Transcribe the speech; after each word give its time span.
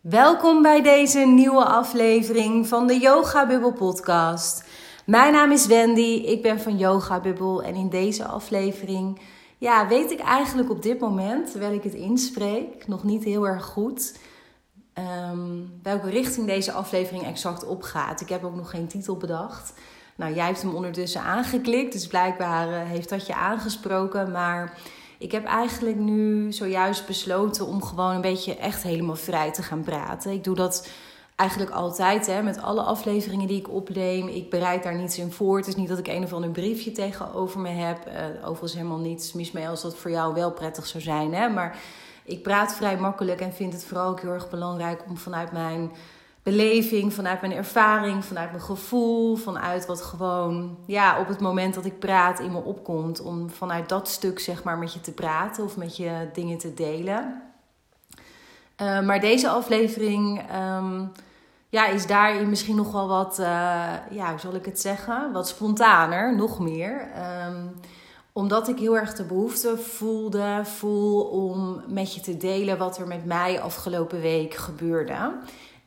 Welkom 0.00 0.62
bij 0.62 0.82
deze 0.82 1.18
nieuwe 1.18 1.64
aflevering 1.64 2.68
van 2.68 2.86
de 2.86 2.98
Yoga 2.98 3.46
Bubble 3.46 3.72
podcast. 3.72 4.64
Mijn 5.06 5.32
naam 5.32 5.52
is 5.52 5.66
Wendy, 5.66 6.22
ik 6.26 6.42
ben 6.42 6.60
van 6.60 6.78
Yoga 6.78 7.20
Bubble 7.20 7.64
en 7.64 7.74
in 7.74 7.88
deze 7.88 8.24
aflevering 8.24 9.20
ja, 9.58 9.88
weet 9.88 10.10
ik 10.10 10.20
eigenlijk 10.20 10.70
op 10.70 10.82
dit 10.82 11.00
moment, 11.00 11.50
terwijl 11.50 11.72
ik 11.72 11.82
het 11.82 11.94
inspreek, 11.94 12.86
nog 12.86 13.04
niet 13.04 13.24
heel 13.24 13.46
erg 13.46 13.64
goed 13.64 14.18
ehm, 14.92 15.48
welke 15.82 16.10
richting 16.10 16.46
deze 16.46 16.72
aflevering 16.72 17.24
exact 17.24 17.66
opgaat. 17.66 18.20
Ik 18.20 18.28
heb 18.28 18.44
ook 18.44 18.56
nog 18.56 18.70
geen 18.70 18.88
titel 18.88 19.16
bedacht. 19.16 19.72
Nou, 20.16 20.34
jij 20.34 20.46
hebt 20.46 20.62
hem 20.62 20.74
ondertussen 20.74 21.20
aangeklikt, 21.22 21.92
dus 21.92 22.06
blijkbaar 22.06 22.68
eh, 22.68 22.88
heeft 22.88 23.08
dat 23.08 23.26
je 23.26 23.34
aangesproken, 23.34 24.30
maar 24.30 24.78
ik 25.20 25.32
heb 25.32 25.44
eigenlijk 25.44 25.96
nu 25.96 26.52
zojuist 26.52 27.06
besloten 27.06 27.66
om 27.66 27.82
gewoon 27.82 28.14
een 28.14 28.20
beetje 28.20 28.56
echt 28.56 28.82
helemaal 28.82 29.16
vrij 29.16 29.52
te 29.52 29.62
gaan 29.62 29.82
praten. 29.82 30.32
Ik 30.32 30.44
doe 30.44 30.54
dat 30.54 30.88
eigenlijk 31.36 31.70
altijd 31.70 32.26
hè, 32.26 32.42
met 32.42 32.62
alle 32.62 32.82
afleveringen 32.82 33.46
die 33.46 33.58
ik 33.58 33.70
opneem. 33.70 34.28
Ik 34.28 34.50
bereid 34.50 34.82
daar 34.82 34.94
niets 34.94 35.18
in 35.18 35.32
voor. 35.32 35.56
Het 35.56 35.66
is 35.66 35.74
niet 35.74 35.88
dat 35.88 35.98
ik 35.98 36.08
een 36.08 36.24
of 36.24 36.32
ander 36.32 36.50
briefje 36.50 36.92
tegenover 36.92 37.60
me 37.60 37.68
heb. 37.68 38.06
Uh, 38.06 38.48
overigens 38.48 38.74
helemaal 38.74 38.98
niets 38.98 39.32
mis 39.32 39.52
mee 39.52 39.68
als 39.68 39.82
dat 39.82 39.96
voor 39.96 40.10
jou 40.10 40.34
wel 40.34 40.52
prettig 40.52 40.86
zou 40.86 41.02
zijn. 41.02 41.34
Hè? 41.34 41.48
Maar 41.48 41.76
ik 42.24 42.42
praat 42.42 42.74
vrij 42.74 42.96
makkelijk 42.96 43.40
en 43.40 43.52
vind 43.52 43.72
het 43.72 43.84
vooral 43.84 44.10
ook 44.10 44.20
heel 44.20 44.32
erg 44.32 44.50
belangrijk 44.50 45.02
om 45.08 45.16
vanuit 45.16 45.52
mijn 45.52 45.90
beleving, 46.42 47.14
vanuit 47.14 47.40
mijn 47.40 47.52
ervaring, 47.52 48.24
vanuit 48.24 48.50
mijn 48.50 48.62
gevoel, 48.62 49.36
vanuit 49.36 49.86
wat 49.86 50.02
gewoon 50.02 50.78
ja, 50.86 51.20
op 51.20 51.28
het 51.28 51.40
moment 51.40 51.74
dat 51.74 51.84
ik 51.84 51.98
praat 51.98 52.40
in 52.40 52.52
me 52.52 52.58
opkomt, 52.58 53.20
om 53.20 53.50
vanuit 53.50 53.88
dat 53.88 54.08
stuk 54.08 54.38
zeg 54.38 54.62
maar 54.62 54.78
met 54.78 54.92
je 54.92 55.00
te 55.00 55.12
praten 55.12 55.64
of 55.64 55.76
met 55.76 55.96
je 55.96 56.28
dingen 56.32 56.58
te 56.58 56.74
delen. 56.74 57.42
Uh, 58.82 59.00
maar 59.00 59.20
deze 59.20 59.48
aflevering 59.48 60.42
um, 60.78 61.12
ja, 61.68 61.86
is 61.86 62.06
daarin 62.06 62.48
misschien 62.48 62.76
nog 62.76 62.92
wel 62.92 63.08
wat, 63.08 63.38
uh, 63.38 63.46
ja, 64.10 64.30
hoe 64.30 64.38
zal 64.38 64.54
ik 64.54 64.64
het 64.64 64.80
zeggen, 64.80 65.32
wat 65.32 65.48
spontaner, 65.48 66.36
nog 66.36 66.58
meer. 66.58 67.08
Um, 67.46 67.74
omdat 68.32 68.68
ik 68.68 68.78
heel 68.78 68.96
erg 68.96 69.14
de 69.14 69.24
behoefte 69.24 69.78
voelde, 69.78 70.60
voel 70.64 71.22
om 71.22 71.82
met 71.88 72.14
je 72.14 72.20
te 72.20 72.36
delen 72.36 72.78
wat 72.78 72.98
er 72.98 73.06
met 73.06 73.24
mij 73.24 73.60
afgelopen 73.60 74.20
week 74.20 74.54
gebeurde. 74.54 75.32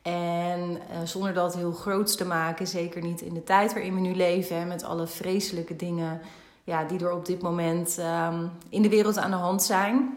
En 0.04 0.70
uh, 0.70 0.78
zonder 1.04 1.34
dat 1.34 1.54
heel 1.54 1.72
groots 1.72 2.16
te 2.16 2.24
maken, 2.24 2.66
zeker 2.66 3.02
niet 3.02 3.20
in 3.20 3.34
de 3.34 3.44
tijd 3.44 3.72
waarin 3.72 3.94
we 3.94 4.00
nu 4.00 4.14
leven, 4.14 4.68
met 4.68 4.84
alle 4.84 5.06
vreselijke 5.06 5.76
dingen 5.76 6.20
ja, 6.64 6.84
die 6.84 6.98
er 6.98 7.12
op 7.12 7.26
dit 7.26 7.42
moment 7.42 7.98
um, 7.98 8.50
in 8.68 8.82
de 8.82 8.88
wereld 8.88 9.18
aan 9.18 9.30
de 9.30 9.36
hand 9.36 9.62
zijn. 9.62 10.16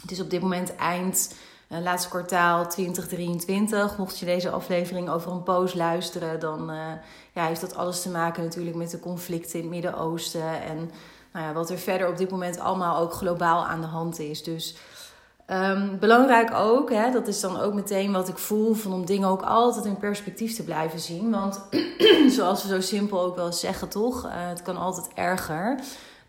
Het 0.00 0.10
is 0.10 0.20
op 0.20 0.30
dit 0.30 0.40
moment 0.40 0.76
eind 0.76 1.34
uh, 1.68 1.78
laatste 1.80 2.08
kwartaal 2.08 2.68
2023. 2.68 3.98
Mocht 3.98 4.18
je 4.18 4.24
deze 4.24 4.50
aflevering 4.50 5.08
over 5.08 5.32
een 5.32 5.42
poos 5.42 5.74
luisteren, 5.74 6.40
dan 6.40 6.70
uh, 6.70 6.76
ja, 7.32 7.46
heeft 7.46 7.60
dat 7.60 7.76
alles 7.76 8.02
te 8.02 8.10
maken 8.10 8.42
natuurlijk 8.42 8.76
met 8.76 8.90
de 8.90 9.00
conflicten 9.00 9.54
in 9.54 9.60
het 9.60 9.70
Midden-Oosten. 9.70 10.62
En 10.62 10.90
nou 11.32 11.46
ja, 11.46 11.52
wat 11.52 11.70
er 11.70 11.78
verder 11.78 12.08
op 12.08 12.16
dit 12.16 12.30
moment 12.30 12.58
allemaal 12.58 12.98
ook 12.98 13.12
globaal 13.12 13.66
aan 13.66 13.80
de 13.80 13.86
hand 13.86 14.18
is. 14.18 14.42
Dus 14.42 14.76
Um, 15.50 15.98
belangrijk 15.98 16.54
ook, 16.54 16.90
hè, 16.90 17.10
dat 17.10 17.28
is 17.28 17.40
dan 17.40 17.60
ook 17.60 17.74
meteen 17.74 18.12
wat 18.12 18.28
ik 18.28 18.38
voel, 18.38 18.74
van 18.74 18.92
om 18.92 19.06
dingen 19.06 19.28
ook 19.28 19.42
altijd 19.42 19.84
in 19.84 19.96
perspectief 19.96 20.54
te 20.54 20.64
blijven 20.64 21.00
zien. 21.00 21.30
Want 21.30 21.60
zoals 22.36 22.62
we 22.62 22.68
zo 22.68 22.80
simpel 22.80 23.20
ook 23.20 23.36
wel 23.36 23.52
zeggen, 23.52 23.88
toch? 23.88 24.24
Uh, 24.24 24.32
het 24.34 24.62
kan 24.62 24.76
altijd 24.76 25.08
erger. 25.14 25.80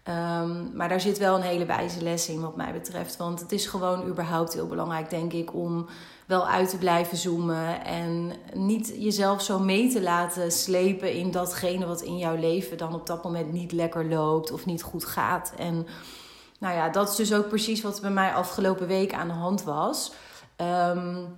Um, 0.03 0.71
maar 0.73 0.89
daar 0.89 1.01
zit 1.01 1.17
wel 1.17 1.35
een 1.35 1.41
hele 1.41 1.65
wijze 1.65 2.03
les 2.03 2.29
in, 2.29 2.41
wat 2.41 2.55
mij 2.55 2.73
betreft. 2.73 3.17
Want 3.17 3.39
het 3.39 3.51
is 3.51 3.65
gewoon 3.65 4.07
überhaupt 4.07 4.53
heel 4.53 4.67
belangrijk, 4.67 5.09
denk 5.09 5.33
ik, 5.33 5.53
om 5.53 5.87
wel 6.25 6.47
uit 6.47 6.69
te 6.69 6.77
blijven 6.77 7.17
zoomen. 7.17 7.85
En 7.85 8.31
niet 8.53 8.93
jezelf 8.97 9.41
zo 9.41 9.59
mee 9.59 9.91
te 9.91 10.01
laten 10.01 10.51
slepen 10.51 11.13
in 11.13 11.31
datgene 11.31 11.85
wat 11.85 12.01
in 12.01 12.17
jouw 12.17 12.35
leven 12.35 12.77
dan 12.77 12.93
op 12.93 13.07
dat 13.07 13.23
moment 13.23 13.51
niet 13.51 13.71
lekker 13.71 14.05
loopt 14.05 14.51
of 14.51 14.65
niet 14.65 14.83
goed 14.83 15.05
gaat. 15.05 15.53
En 15.57 15.87
nou 16.57 16.75
ja, 16.75 16.89
dat 16.89 17.09
is 17.09 17.15
dus 17.15 17.33
ook 17.33 17.47
precies 17.47 17.81
wat 17.81 18.01
bij 18.01 18.09
mij 18.09 18.33
afgelopen 18.33 18.87
week 18.87 19.13
aan 19.13 19.27
de 19.27 19.33
hand 19.33 19.63
was. 19.63 20.11
Um, 20.61 21.37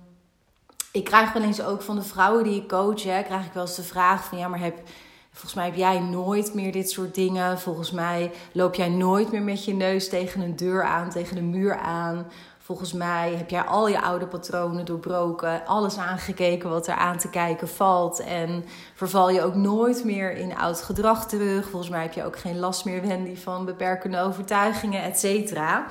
ik 0.92 1.04
krijg 1.04 1.32
wel 1.32 1.42
eens 1.42 1.62
ook 1.62 1.82
van 1.82 1.96
de 1.96 2.02
vrouwen 2.02 2.44
die 2.44 2.62
ik 2.62 2.68
coach, 2.68 3.02
hè, 3.02 3.22
krijg 3.22 3.46
ik 3.46 3.52
wel 3.52 3.62
eens 3.62 3.76
de 3.76 3.82
vraag 3.82 4.24
van 4.24 4.38
ja, 4.38 4.48
maar 4.48 4.60
heb, 4.60 4.82
volgens 5.30 5.54
mij 5.54 5.64
heb 5.64 5.74
jij 5.74 6.00
nooit 6.00 6.54
meer 6.54 6.72
dit 6.72 6.90
soort 6.90 7.14
dingen. 7.14 7.58
Volgens 7.58 7.90
mij 7.90 8.30
loop 8.52 8.74
jij 8.74 8.88
nooit 8.88 9.32
meer 9.32 9.42
met 9.42 9.64
je 9.64 9.74
neus 9.74 10.08
tegen 10.08 10.40
een 10.40 10.56
deur 10.56 10.84
aan, 10.84 11.10
tegen 11.10 11.36
een 11.36 11.50
muur 11.50 11.78
aan. 11.78 12.26
Volgens 12.70 12.92
mij 12.92 13.34
heb 13.36 13.50
jij 13.50 13.62
al 13.62 13.88
je 13.88 14.02
oude 14.02 14.26
patronen 14.26 14.84
doorbroken, 14.84 15.66
alles 15.66 15.98
aangekeken 15.98 16.70
wat 16.70 16.86
er 16.86 16.94
aan 16.94 17.18
te 17.18 17.30
kijken 17.30 17.68
valt. 17.68 18.20
En 18.20 18.64
verval 18.94 19.30
je 19.30 19.42
ook 19.42 19.54
nooit 19.54 20.04
meer 20.04 20.32
in 20.32 20.56
oud 20.56 20.82
gedrag 20.82 21.26
terug. 21.26 21.68
Volgens 21.68 21.90
mij 21.90 22.02
heb 22.02 22.12
je 22.12 22.24
ook 22.24 22.38
geen 22.38 22.58
last 22.58 22.84
meer, 22.84 23.06
Wendy, 23.06 23.36
van 23.36 23.64
beperkende 23.64 24.20
overtuigingen, 24.20 25.02
et 25.02 25.18
cetera. 25.18 25.86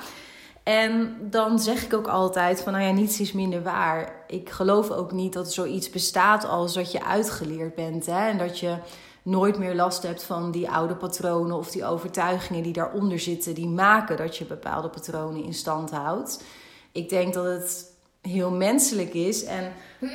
En 0.62 1.16
dan 1.20 1.58
zeg 1.58 1.84
ik 1.84 1.94
ook 1.94 2.06
altijd 2.06 2.60
van, 2.60 2.72
nou 2.72 2.84
ja, 2.84 2.92
niets 2.92 3.20
is 3.20 3.32
minder 3.32 3.62
waar. 3.62 4.12
Ik 4.26 4.50
geloof 4.50 4.90
ook 4.90 5.12
niet 5.12 5.32
dat 5.32 5.46
er 5.46 5.52
zoiets 5.52 5.90
bestaat 5.90 6.46
als 6.46 6.74
dat 6.74 6.92
je 6.92 7.04
uitgeleerd 7.04 7.74
bent. 7.74 8.06
Hè? 8.06 8.28
En 8.28 8.38
dat 8.38 8.58
je 8.58 8.76
nooit 9.22 9.58
meer 9.58 9.74
last 9.74 10.02
hebt 10.02 10.22
van 10.22 10.50
die 10.50 10.70
oude 10.70 10.94
patronen 10.96 11.56
of 11.56 11.70
die 11.70 11.84
overtuigingen 11.84 12.62
die 12.62 12.72
daaronder 12.72 13.18
zitten, 13.18 13.54
die 13.54 13.68
maken 13.68 14.16
dat 14.16 14.36
je 14.36 14.44
bepaalde 14.44 14.88
patronen 14.88 15.44
in 15.44 15.54
stand 15.54 15.90
houdt. 15.90 16.42
Ik 16.92 17.08
denk 17.08 17.34
dat 17.34 17.44
het 17.44 17.92
heel 18.20 18.50
menselijk 18.50 19.14
is 19.14 19.44
en 19.44 19.72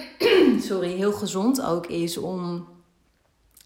sorry, 0.69 0.95
heel 0.95 1.13
gezond 1.13 1.61
ook 1.61 1.87
is 1.87 2.17
om 2.17 2.67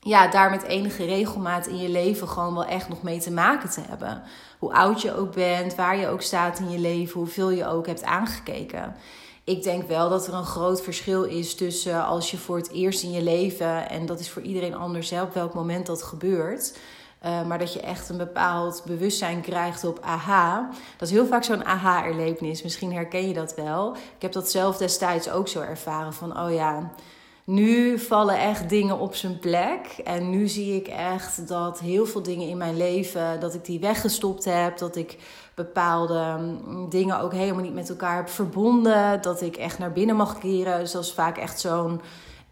ja, 0.02 0.28
daar 0.28 0.50
met 0.50 0.64
enige 0.64 1.06
regelmaat 1.06 1.68
in 1.68 1.78
je 1.78 1.90
leven 1.90 2.28
gewoon 2.28 2.54
wel 2.54 2.66
echt 2.66 2.90
nog 2.90 3.04
mee 3.04 3.20
te 3.20 3.32
maken 3.32 3.70
te 3.70 3.82
hebben. 3.82 4.24
Hoe 4.60 4.74
oud 4.74 5.02
je 5.02 5.16
ook 5.16 5.34
bent, 5.34 5.76
waar 5.76 5.98
je 5.98 6.08
ook 6.08 6.22
staat 6.22 6.60
in 6.60 6.70
je 6.70 6.80
leven, 6.80 7.20
hoeveel 7.20 7.50
je 7.50 7.66
ook 7.66 7.88
hebt 7.88 8.04
aangekeken. 8.04 8.96
Ik 9.44 9.64
denk 9.64 9.88
wel 9.88 10.10
dat 10.10 10.28
er 10.28 10.34
een 10.34 10.46
groot 10.46 10.82
verschil 10.82 11.24
is 11.24 11.56
tussen 11.56 12.06
als 12.06 12.32
je 12.32 12.38
voor 12.38 12.58
het 12.58 12.72
eerst 12.72 13.04
in 13.04 13.12
je 13.12 13.22
leven, 13.22 13.90
en 13.90 14.06
dat 14.06 14.20
is 14.20 14.30
voor 14.30 14.42
iedereen 14.42 14.76
anders, 14.76 15.10
hè, 15.10 15.22
op 15.22 15.34
welk 15.34 15.54
moment 15.54 15.86
dat 15.86 16.04
gebeurt 16.04 16.78
uh, 17.26 17.46
maar 17.46 17.60
dat 17.60 17.74
je 17.74 17.82
echt 17.82 18.10
een 18.10 18.18
bepaald 18.18 18.84
bewustzijn 18.86 19.42
krijgt 19.42 19.84
op 19.84 20.00
aha. 20.02 20.70
Dat 20.98 21.08
is 21.08 21.14
heel 21.14 21.26
vaak 21.26 21.44
zo'n 21.44 21.66
aha-erlevenis. 21.66 22.64
Misschien 22.64 22.94
herken 22.94 23.28
je 23.28 23.34
dat 23.34 23.56
wel. 23.56 23.96
Ik 23.96 24.22
heb 24.22 24.32
dat 24.32 24.52
zelf 24.52 24.78
destijds 24.78 25.30
ook 25.30 25.48
zo 25.48 25.62
ervaren. 25.62 26.14
Van 26.14 26.40
oh 26.40 26.54
ja, 26.54 26.92
nu 27.44 28.00
vallen 28.00 28.40
echt 28.40 28.70
dingen 28.70 29.00
op 29.00 29.16
zijn 29.16 29.40
plek. 29.40 30.02
En 30.04 30.30
nu 30.30 30.48
zie 30.48 30.76
ik 30.76 30.88
echt 30.88 31.48
dat 31.48 31.80
heel 31.80 32.06
veel 32.06 32.24
dingen 32.24 32.48
in 32.48 32.58
mijn 32.58 32.78
leven, 32.78 33.40
dat 33.40 33.54
ik 33.54 33.66
die 33.66 33.80
weggestopt 33.80 34.46
heb. 34.46 34.78
Dat 34.78 34.96
ik 34.96 35.18
bepaalde 35.56 36.36
mm, 36.40 36.90
dingen 36.90 37.20
ook 37.20 37.34
helemaal 37.34 37.64
niet 37.64 37.74
met 37.74 37.90
elkaar 37.90 38.16
heb 38.16 38.30
verbonden. 38.30 39.22
Dat 39.22 39.42
ik 39.42 39.58
echt 39.58 39.80
naar 39.80 39.92
binnen 39.92 40.16
mag 40.16 40.38
keren. 40.38 40.80
Dus 40.80 40.92
dat 40.92 41.04
is 41.04 41.14
vaak 41.14 41.38
echt 41.38 41.60
zo'n 41.60 42.02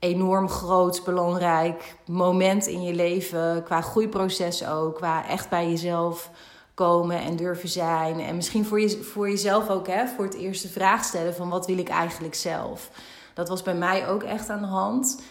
enorm 0.08 0.50
groot, 0.50 1.04
belangrijk 1.04 1.96
moment 2.06 2.68
in 2.68 2.84
je 2.84 2.94
leven. 2.94 3.64
Qua 3.64 3.82
groeiproces 3.82 4.66
ook. 4.66 4.96
Qua 4.96 5.28
echt 5.28 5.50
bij 5.50 5.70
jezelf 5.70 6.32
komen 6.74 7.22
en 7.22 7.36
durven 7.36 7.70
zijn. 7.70 8.20
En 8.20 8.36
misschien 8.36 8.66
voor, 8.66 8.82
je, 8.82 9.04
voor 9.04 9.30
jezelf 9.30 9.70
ook, 9.70 9.88
hè, 9.88 10.08
voor 10.08 10.26
het 10.26 10.34
eerste 10.34 10.68
vraag 10.68 11.04
stellen 11.04 11.36
van 11.36 11.50
wat 11.50 11.66
wil 11.66 11.78
ik 11.78 11.90
eigenlijk 11.90 12.36
zelf. 12.36 12.90
Dat 13.34 13.50
was 13.50 13.62
bij 13.62 13.76
mij 13.76 14.08
ook 14.08 14.24
echt 14.24 14.50
aan 14.50 14.62
de 14.62 14.68
hand. 14.68 15.22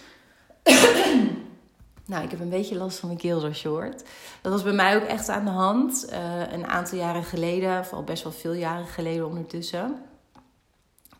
nou, 2.10 2.25
ik 2.25 2.31
heb 2.31 2.41
een 2.41 2.48
beetje 2.48 2.76
last 2.76 2.98
van 2.98 3.08
mijn 3.08 3.20
keel 3.20 3.41
zoals 3.41 3.62
je. 3.62 3.93
Dat 4.41 4.53
was 4.53 4.62
bij 4.62 4.72
mij 4.72 4.97
ook 4.97 5.08
echt 5.08 5.28
aan 5.28 5.44
de 5.44 5.50
hand. 5.50 6.06
Uh, 6.12 6.53
een 6.53 6.66
aantal 6.66 6.98
jaren 6.98 7.25
geleden, 7.25 7.78
of 7.78 7.93
al 7.93 8.04
best 8.04 8.22
wel 8.22 8.32
veel 8.32 8.53
jaren 8.53 8.87
geleden 8.87 9.26
ondertussen. 9.26 10.03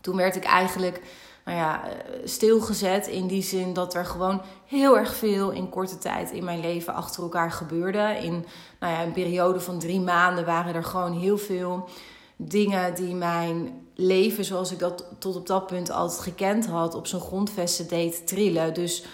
Toen 0.01 0.17
werd 0.17 0.37
ik 0.37 0.45
eigenlijk 0.45 1.03
nou 1.47 1.59
ja, 1.59 1.89
eh, 1.89 1.95
stilgezet. 2.25 3.07
In 3.07 3.27
die 3.27 3.43
zin 3.43 3.73
dat 3.73 3.95
er 3.95 4.05
gewoon 4.05 4.43
heel 4.67 4.99
erg 4.99 5.15
veel 5.15 5.51
in 5.51 5.69
korte 5.69 5.99
tijd 5.99 6.31
in 6.31 6.45
mijn 6.45 6.61
leven 6.61 6.95
achter 6.95 7.23
elkaar 7.23 7.51
gebeurde. 7.51 8.19
In 8.23 8.45
nou 8.81 8.93
ja, 8.93 9.03
een 9.03 9.13
periode 9.13 9.61
van 9.61 9.79
drie 9.79 10.01
maanden 10.01 10.45
waren 10.45 10.75
er 10.75 10.85
gewoon 10.85 11.13
heel 11.13 11.39
veel 11.39 11.89
dingen 12.37 12.95
die 12.95 13.15
mijn 13.15 13.87
leven, 13.95 14.45
zoals 14.45 14.73
ik 14.73 14.79
dat 14.79 15.05
tot 15.19 15.37
op 15.37 15.47
dat 15.47 15.67
punt 15.67 15.91
altijd 15.91 16.21
gekend 16.21 16.67
had, 16.67 16.95
op 16.95 17.07
zijn 17.07 17.23
grondvesten 17.23 17.89
deed 17.89 18.27
trillen. 18.27 18.75
Dus 18.75 19.05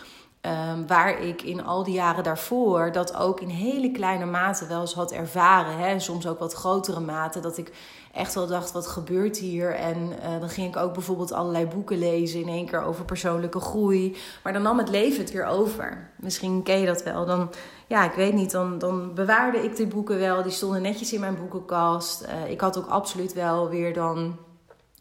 um, 0.47 0.87
waar 0.87 1.21
ik 1.21 1.43
in 1.43 1.65
al 1.65 1.85
die 1.85 1.95
jaren 1.95 2.25
daarvoor 2.25 2.93
dat 2.93 3.17
ook 3.17 3.41
in 3.41 3.49
hele 3.49 3.91
kleine 3.91 4.25
mate 4.25 4.67
wel 4.67 4.81
eens 4.81 4.95
had 4.95 5.13
ervaren. 5.13 5.79
Hè? 5.79 5.99
Soms 5.99 6.27
ook 6.27 6.39
wat 6.39 6.53
grotere 6.53 7.01
mate. 7.01 7.41
Dat 7.41 7.59
ik 7.59 7.73
echt 8.13 8.35
wel 8.35 8.47
dacht, 8.47 8.73
wat 8.73 8.87
gebeurt 8.87 9.39
hier? 9.39 9.75
En 9.75 9.97
uh, 9.97 10.41
dan 10.41 10.49
ging 10.49 10.69
ik 10.69 10.77
ook 10.77 10.93
bijvoorbeeld 10.93 11.33
allerlei 11.33 11.67
boeken 11.67 11.99
lezen 11.99 12.41
in 12.41 12.49
één 12.49 12.67
keer 12.67 12.83
over 12.83 13.05
persoonlijke 13.05 13.61
groei. 13.61 14.17
Maar 14.43 14.53
dan 14.53 14.63
nam 14.63 14.79
het 14.79 14.89
leven 14.89 15.21
het 15.21 15.33
weer 15.33 15.47
over. 15.47 16.11
Misschien 16.17 16.63
ken 16.63 16.81
je 16.81 16.87
dat 16.87 17.03
wel. 17.03 17.27
Dan, 17.27 17.51
ja, 17.87 18.05
ik 18.05 18.13
weet 18.13 18.35
niet, 18.35 18.51
dan, 18.51 18.79
dan 18.79 19.15
bewaarde 19.15 19.65
ik 19.65 19.77
die 19.77 19.87
boeken 19.87 20.19
wel. 20.19 20.43
Die 20.43 20.53
stonden 20.53 20.83
netjes 20.83 21.13
in 21.13 21.21
mijn 21.21 21.39
boekenkast. 21.39 22.23
Uh, 22.23 22.51
ik 22.51 22.61
had 22.61 22.79
ook 22.79 22.89
absoluut 22.89 23.33
wel 23.33 23.69
weer 23.69 23.95
dan, 23.95 24.37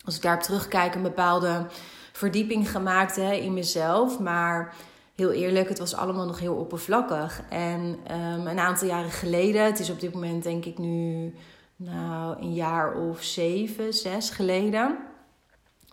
als 0.06 0.16
ik 0.16 0.22
daarop 0.22 0.44
terugkijk, 0.44 0.96
een 0.96 1.02
bepaalde 1.02 1.66
verdieping 2.12 2.72
gemaakt 2.72 3.16
hè, 3.16 3.34
in 3.34 3.54
mezelf. 3.54 4.20
Maar 4.20 4.74
heel 5.22 5.32
eerlijk, 5.32 5.70
het 5.70 5.80
was 5.80 5.96
allemaal 5.96 6.26
nog 6.26 6.40
heel 6.40 6.56
oppervlakkig. 6.56 7.42
En 7.50 7.98
um, 8.12 8.48
een 8.48 8.60
aantal 8.60 8.88
jaren 8.88 9.12
geleden, 9.12 9.66
het 9.66 9.80
is 9.80 9.90
op 9.90 10.00
dit 10.00 10.14
moment 10.14 10.44
denk 10.44 10.66
ik 10.66 10.78
nu 10.78 11.34
nou, 11.76 12.42
een 12.42 12.54
jaar 12.54 12.94
of 12.94 13.24
zeven, 13.24 13.94
zes 13.94 14.30
geleden. 14.30 14.98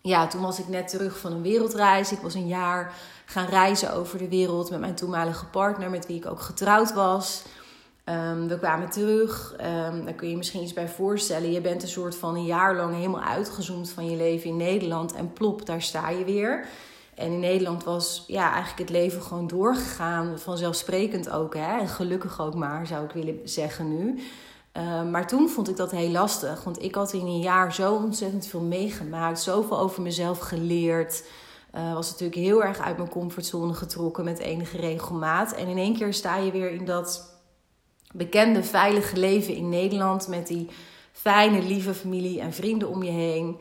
Ja, 0.02 0.26
toen 0.26 0.40
was 0.40 0.58
ik 0.58 0.68
net 0.68 0.88
terug 0.88 1.18
van 1.18 1.32
een 1.32 1.42
wereldreis. 1.42 2.12
Ik 2.12 2.18
was 2.18 2.34
een 2.34 2.46
jaar 2.46 2.94
gaan 3.24 3.46
reizen 3.46 3.92
over 3.92 4.18
de 4.18 4.28
wereld 4.28 4.70
met 4.70 4.80
mijn 4.80 4.94
toenmalige 4.94 5.46
partner, 5.46 5.90
met 5.90 6.06
wie 6.06 6.16
ik 6.16 6.26
ook 6.26 6.40
getrouwd 6.40 6.92
was. 6.92 7.42
Um, 8.04 8.48
we 8.48 8.58
kwamen 8.58 8.90
terug. 8.90 9.52
Um, 9.52 10.04
daar 10.04 10.14
kun 10.14 10.26
je 10.26 10.32
je 10.32 10.36
misschien 10.36 10.62
iets 10.62 10.72
bij 10.72 10.88
voorstellen. 10.88 11.52
Je 11.52 11.60
bent 11.60 11.82
een 11.82 11.88
soort 11.88 12.16
van 12.16 12.34
een 12.34 12.44
jaar 12.44 12.76
lang 12.76 12.94
helemaal 12.94 13.22
uitgezoomd 13.22 13.90
van 13.90 14.10
je 14.10 14.16
leven 14.16 14.50
in 14.50 14.56
Nederland. 14.56 15.12
En 15.12 15.32
plop, 15.32 15.66
daar 15.66 15.82
sta 15.82 16.08
je 16.10 16.24
weer. 16.24 16.66
En 17.18 17.32
in 17.32 17.40
Nederland 17.40 17.84
was 17.84 18.24
ja, 18.26 18.52
eigenlijk 18.52 18.78
het 18.78 18.98
leven 18.98 19.22
gewoon 19.22 19.46
doorgegaan. 19.46 20.38
Vanzelfsprekend 20.38 21.30
ook. 21.30 21.54
Hè? 21.54 21.78
En 21.78 21.88
gelukkig 21.88 22.40
ook 22.40 22.54
maar, 22.54 22.86
zou 22.86 23.04
ik 23.04 23.10
willen 23.10 23.40
zeggen 23.44 23.88
nu. 23.88 24.20
Um, 24.72 25.10
maar 25.10 25.26
toen 25.26 25.48
vond 25.48 25.68
ik 25.68 25.76
dat 25.76 25.90
heel 25.90 26.10
lastig. 26.10 26.64
Want 26.64 26.82
ik 26.82 26.94
had 26.94 27.12
in 27.12 27.26
een 27.26 27.40
jaar 27.40 27.74
zo 27.74 27.94
ontzettend 27.94 28.46
veel 28.46 28.60
meegemaakt. 28.60 29.40
Zoveel 29.40 29.78
over 29.78 30.02
mezelf 30.02 30.38
geleerd. 30.38 31.24
Uh, 31.74 31.94
was 31.94 32.10
natuurlijk 32.10 32.40
heel 32.40 32.64
erg 32.64 32.78
uit 32.78 32.96
mijn 32.96 33.08
comfortzone 33.08 33.74
getrokken 33.74 34.24
met 34.24 34.38
enige 34.38 34.76
regelmaat. 34.76 35.52
En 35.52 35.68
in 35.68 35.78
één 35.78 35.96
keer 35.96 36.14
sta 36.14 36.36
je 36.36 36.50
weer 36.50 36.70
in 36.70 36.84
dat 36.84 37.40
bekende, 38.12 38.62
veilige 38.62 39.16
leven 39.16 39.54
in 39.54 39.68
Nederland. 39.68 40.28
Met 40.28 40.46
die 40.46 40.68
fijne, 41.12 41.62
lieve 41.62 41.94
familie 41.94 42.40
en 42.40 42.52
vrienden 42.52 42.88
om 42.88 43.02
je 43.02 43.10
heen. 43.10 43.56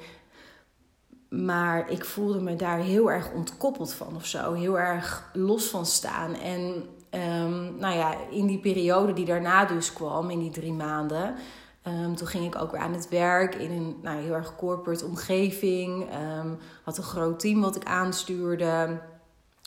Maar 1.29 1.89
ik 1.89 2.05
voelde 2.05 2.39
me 2.39 2.55
daar 2.55 2.77
heel 2.77 3.11
erg 3.11 3.31
ontkoppeld 3.31 3.93
van 3.93 4.15
of 4.15 4.25
zo. 4.25 4.53
Heel 4.53 4.79
erg 4.79 5.29
los 5.33 5.65
van 5.65 5.85
staan. 5.85 6.35
En 6.35 6.61
um, 7.11 7.77
nou 7.77 7.95
ja, 7.95 8.15
in 8.29 8.45
die 8.45 8.59
periode 8.59 9.13
die 9.13 9.25
daarna 9.25 9.65
dus 9.65 9.93
kwam, 9.93 10.29
in 10.29 10.39
die 10.39 10.51
drie 10.51 10.73
maanden. 10.73 11.35
Um, 11.87 12.15
toen 12.15 12.27
ging 12.27 12.45
ik 12.45 12.61
ook 12.61 12.71
weer 12.71 12.81
aan 12.81 12.93
het 12.93 13.09
werk 13.09 13.55
in 13.55 13.71
een 13.71 13.95
nou, 14.01 14.21
heel 14.21 14.33
erg 14.33 14.55
corporate 14.55 15.05
omgeving. 15.05 16.07
Um, 16.39 16.57
had 16.83 16.97
een 16.97 17.03
groot 17.03 17.39
team 17.39 17.61
wat 17.61 17.75
ik 17.75 17.83
aanstuurde 17.83 18.99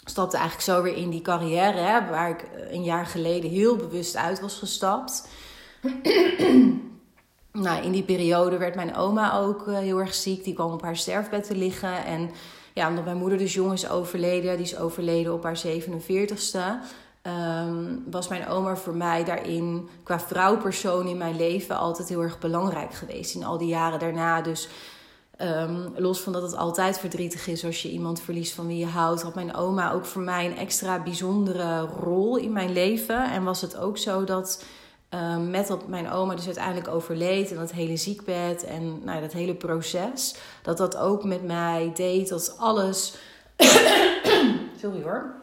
stapte 0.05 0.37
eigenlijk 0.37 0.67
zo 0.67 0.83
weer 0.83 0.97
in 0.97 1.11
die 1.11 1.23
carrière, 1.23 1.79
hè, 1.79 2.09
waar 2.11 2.31
ik 2.31 2.49
een 2.71 2.85
jaar 2.85 3.07
geleden 3.07 3.51
heel 3.51 3.77
bewust 3.77 4.17
uit 4.17 4.41
was 4.41 4.59
gestapt. 4.59 5.29
Nou, 7.53 7.85
in 7.85 7.93
die 7.93 8.03
periode 8.03 8.57
werd 8.57 8.75
mijn 8.75 8.95
oma 8.95 9.39
ook 9.39 9.67
uh, 9.67 9.79
heel 9.79 9.99
erg 9.99 10.15
ziek. 10.15 10.45
Die 10.45 10.55
kwam 10.55 10.73
op 10.73 10.83
haar 10.83 10.97
sterfbed 10.97 11.45
te 11.45 11.57
liggen. 11.57 12.05
En 12.05 12.31
ja, 12.75 12.89
omdat 12.89 13.05
mijn 13.05 13.17
moeder 13.17 13.39
dus 13.39 13.55
jong 13.55 13.73
is 13.73 13.89
overleden, 13.89 14.57
die 14.57 14.67
is 14.67 14.79
overleden 14.79 15.33
op 15.33 15.43
haar 15.43 15.63
47ste. 15.67 16.61
Um, 17.23 18.05
was 18.11 18.29
mijn 18.29 18.49
oma 18.49 18.77
voor 18.77 18.97
mij 18.97 19.25
daarin 19.25 19.89
qua 20.03 20.21
vrouwpersoon 20.21 21.07
in 21.07 21.17
mijn 21.17 21.37
leven 21.37 21.77
altijd 21.77 22.09
heel 22.09 22.23
erg 22.23 22.39
belangrijk 22.39 22.95
geweest. 22.95 23.35
In 23.35 23.45
al 23.45 23.59
die 23.59 23.69
jaren 23.69 23.99
daarna. 23.99 24.41
Dus 24.41 24.69
Um, 25.43 25.93
los 25.97 26.21
van 26.21 26.33
dat 26.33 26.43
het 26.43 26.57
altijd 26.57 26.99
verdrietig 26.99 27.47
is 27.47 27.65
als 27.65 27.83
je 27.83 27.91
iemand 27.91 28.21
verliest 28.21 28.53
van 28.53 28.67
wie 28.67 28.79
je 28.79 28.87
houdt, 28.87 29.23
had 29.23 29.35
mijn 29.35 29.55
oma 29.55 29.93
ook 29.93 30.05
voor 30.05 30.23
mij 30.23 30.47
een 30.47 30.57
extra 30.57 31.03
bijzondere 31.03 31.81
rol 31.81 32.37
in 32.37 32.53
mijn 32.53 32.73
leven. 32.73 33.31
En 33.31 33.45
was 33.45 33.61
het 33.61 33.77
ook 33.77 33.99
zo 33.99 34.25
dat 34.25 34.65
um, 35.11 35.51
met 35.51 35.67
dat 35.67 35.89
mijn 35.89 36.11
oma 36.11 36.35
dus 36.35 36.47
uiteindelijk 36.47 36.89
overleed 36.89 37.51
en 37.51 37.57
dat 37.57 37.73
hele 37.73 37.97
ziekbed 37.97 38.65
en 38.65 39.05
nou, 39.05 39.21
dat 39.21 39.33
hele 39.33 39.55
proces, 39.55 40.35
dat 40.63 40.77
dat 40.77 40.97
ook 40.97 41.25
met 41.25 41.45
mij 41.45 41.93
deed 41.95 42.29
dat 42.29 42.55
alles. 42.59 43.15
Sorry 44.81 45.03
hoor. 45.03 45.39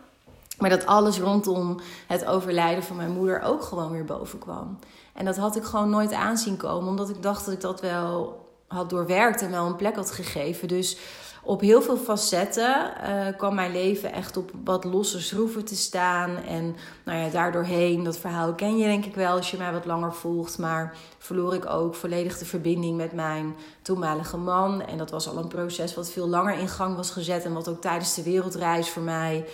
Maar 0.58 0.69
dat 0.69 0.86
alles 0.86 1.19
rondom 1.19 1.80
het 2.08 2.25
overlijden 2.25 2.84
van 2.84 2.96
mijn 2.96 3.12
moeder 3.12 3.42
ook 3.42 3.62
gewoon 3.62 3.92
weer 3.92 4.06
boven 4.06 4.40
kwam. 4.40 4.80
En 5.14 5.25
dat 5.25 5.38
had 5.38 5.56
ik 5.56 5.64
gewoon 5.64 5.90
nooit 5.90 6.14
aanzien 6.14 6.58
komen, 6.58 6.90
omdat 6.90 7.10
ik 7.10 7.22
dacht 7.22 7.46
dat 7.46 7.54
ik 7.54 7.62
dat 7.62 7.81
wel 7.81 8.46
had 8.68 8.90
doorwerkt 8.90 9.42
en 9.42 9.52
wel 9.52 9.66
een 9.66 9.75
plek 9.75 9.96
had 9.96 10.12
gegeven. 10.12 10.68
Dus 10.68 10.98
op 11.47 11.61
heel 11.61 11.81
veel 11.81 11.97
facetten 11.97 12.94
uh, 13.03 13.38
kwam 13.38 13.55
mijn 13.55 13.71
leven 13.71 14.13
echt 14.13 14.38
op 14.38 14.51
wat 14.63 14.83
losse 14.83 15.21
schroeven 15.21 15.65
te 15.65 15.75
staan. 15.75 16.35
En 16.35 16.75
nou 17.05 17.19
ja, 17.19 17.29
daardoorheen, 17.29 18.03
dat 18.03 18.17
verhaal 18.17 18.53
ken 18.53 18.77
je 18.77 18.85
denk 18.85 19.05
ik 19.05 19.15
wel 19.15 19.35
als 19.35 19.51
je 19.51 19.57
mij 19.57 19.71
wat 19.71 19.85
langer 19.85 20.13
volgt. 20.13 20.57
Maar 20.57 20.97
verloor 21.17 21.53
ik 21.53 21.65
ook 21.65 21.95
volledig 21.95 22.38
de 22.38 22.45
verbinding 22.45 22.97
met 22.97 23.13
mijn 23.13 23.55
toenmalige 23.81 24.38
man. 24.38 24.81
En 24.81 24.97
dat 24.97 25.11
was 25.11 25.29
al 25.29 25.38
een 25.38 25.47
proces 25.47 25.95
wat 25.95 26.11
veel 26.11 26.27
langer 26.27 26.57
in 26.57 26.67
gang 26.67 26.95
was 26.95 27.11
gezet. 27.11 27.45
En 27.45 27.53
wat 27.53 27.67
ook 27.67 27.81
tijdens 27.81 28.13
de 28.13 28.23
wereldreis 28.23 28.89
voor 28.89 29.03
mij 29.03 29.45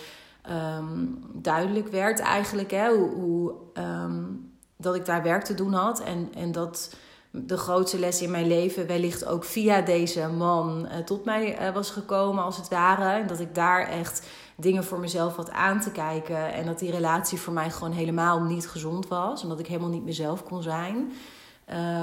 um, 0.78 1.24
duidelijk 1.32 1.88
werd 1.88 2.20
eigenlijk. 2.20 2.70
Hè, 2.70 2.88
hoe, 2.96 3.54
um, 3.74 4.52
dat 4.76 4.94
ik 4.94 5.06
daar 5.06 5.22
werk 5.22 5.44
te 5.44 5.54
doen 5.54 5.72
had. 5.72 6.00
En, 6.02 6.28
en 6.34 6.52
dat 6.52 6.94
de 7.36 7.56
grootste 7.56 7.98
les 7.98 8.22
in 8.22 8.30
mijn 8.30 8.46
leven 8.46 8.86
wellicht 8.86 9.26
ook 9.26 9.44
via 9.44 9.80
deze 9.80 10.28
man 10.28 10.86
uh, 10.86 10.96
tot 10.98 11.24
mij 11.24 11.60
uh, 11.60 11.74
was 11.74 11.90
gekomen, 11.90 12.44
als 12.44 12.56
het 12.56 12.68
ware. 12.68 13.20
En 13.20 13.26
dat 13.26 13.40
ik 13.40 13.54
daar 13.54 13.88
echt 13.88 14.26
dingen 14.56 14.84
voor 14.84 14.98
mezelf 14.98 15.36
had 15.36 15.50
aan 15.50 15.80
te 15.80 15.90
kijken. 15.90 16.52
En 16.52 16.66
dat 16.66 16.78
die 16.78 16.90
relatie 16.90 17.40
voor 17.40 17.52
mij 17.52 17.70
gewoon 17.70 17.92
helemaal 17.92 18.40
niet 18.40 18.68
gezond 18.68 19.08
was. 19.08 19.42
Omdat 19.42 19.58
ik 19.58 19.66
helemaal 19.66 19.88
niet 19.90 20.04
mezelf 20.04 20.44
kon 20.44 20.62
zijn. 20.62 21.12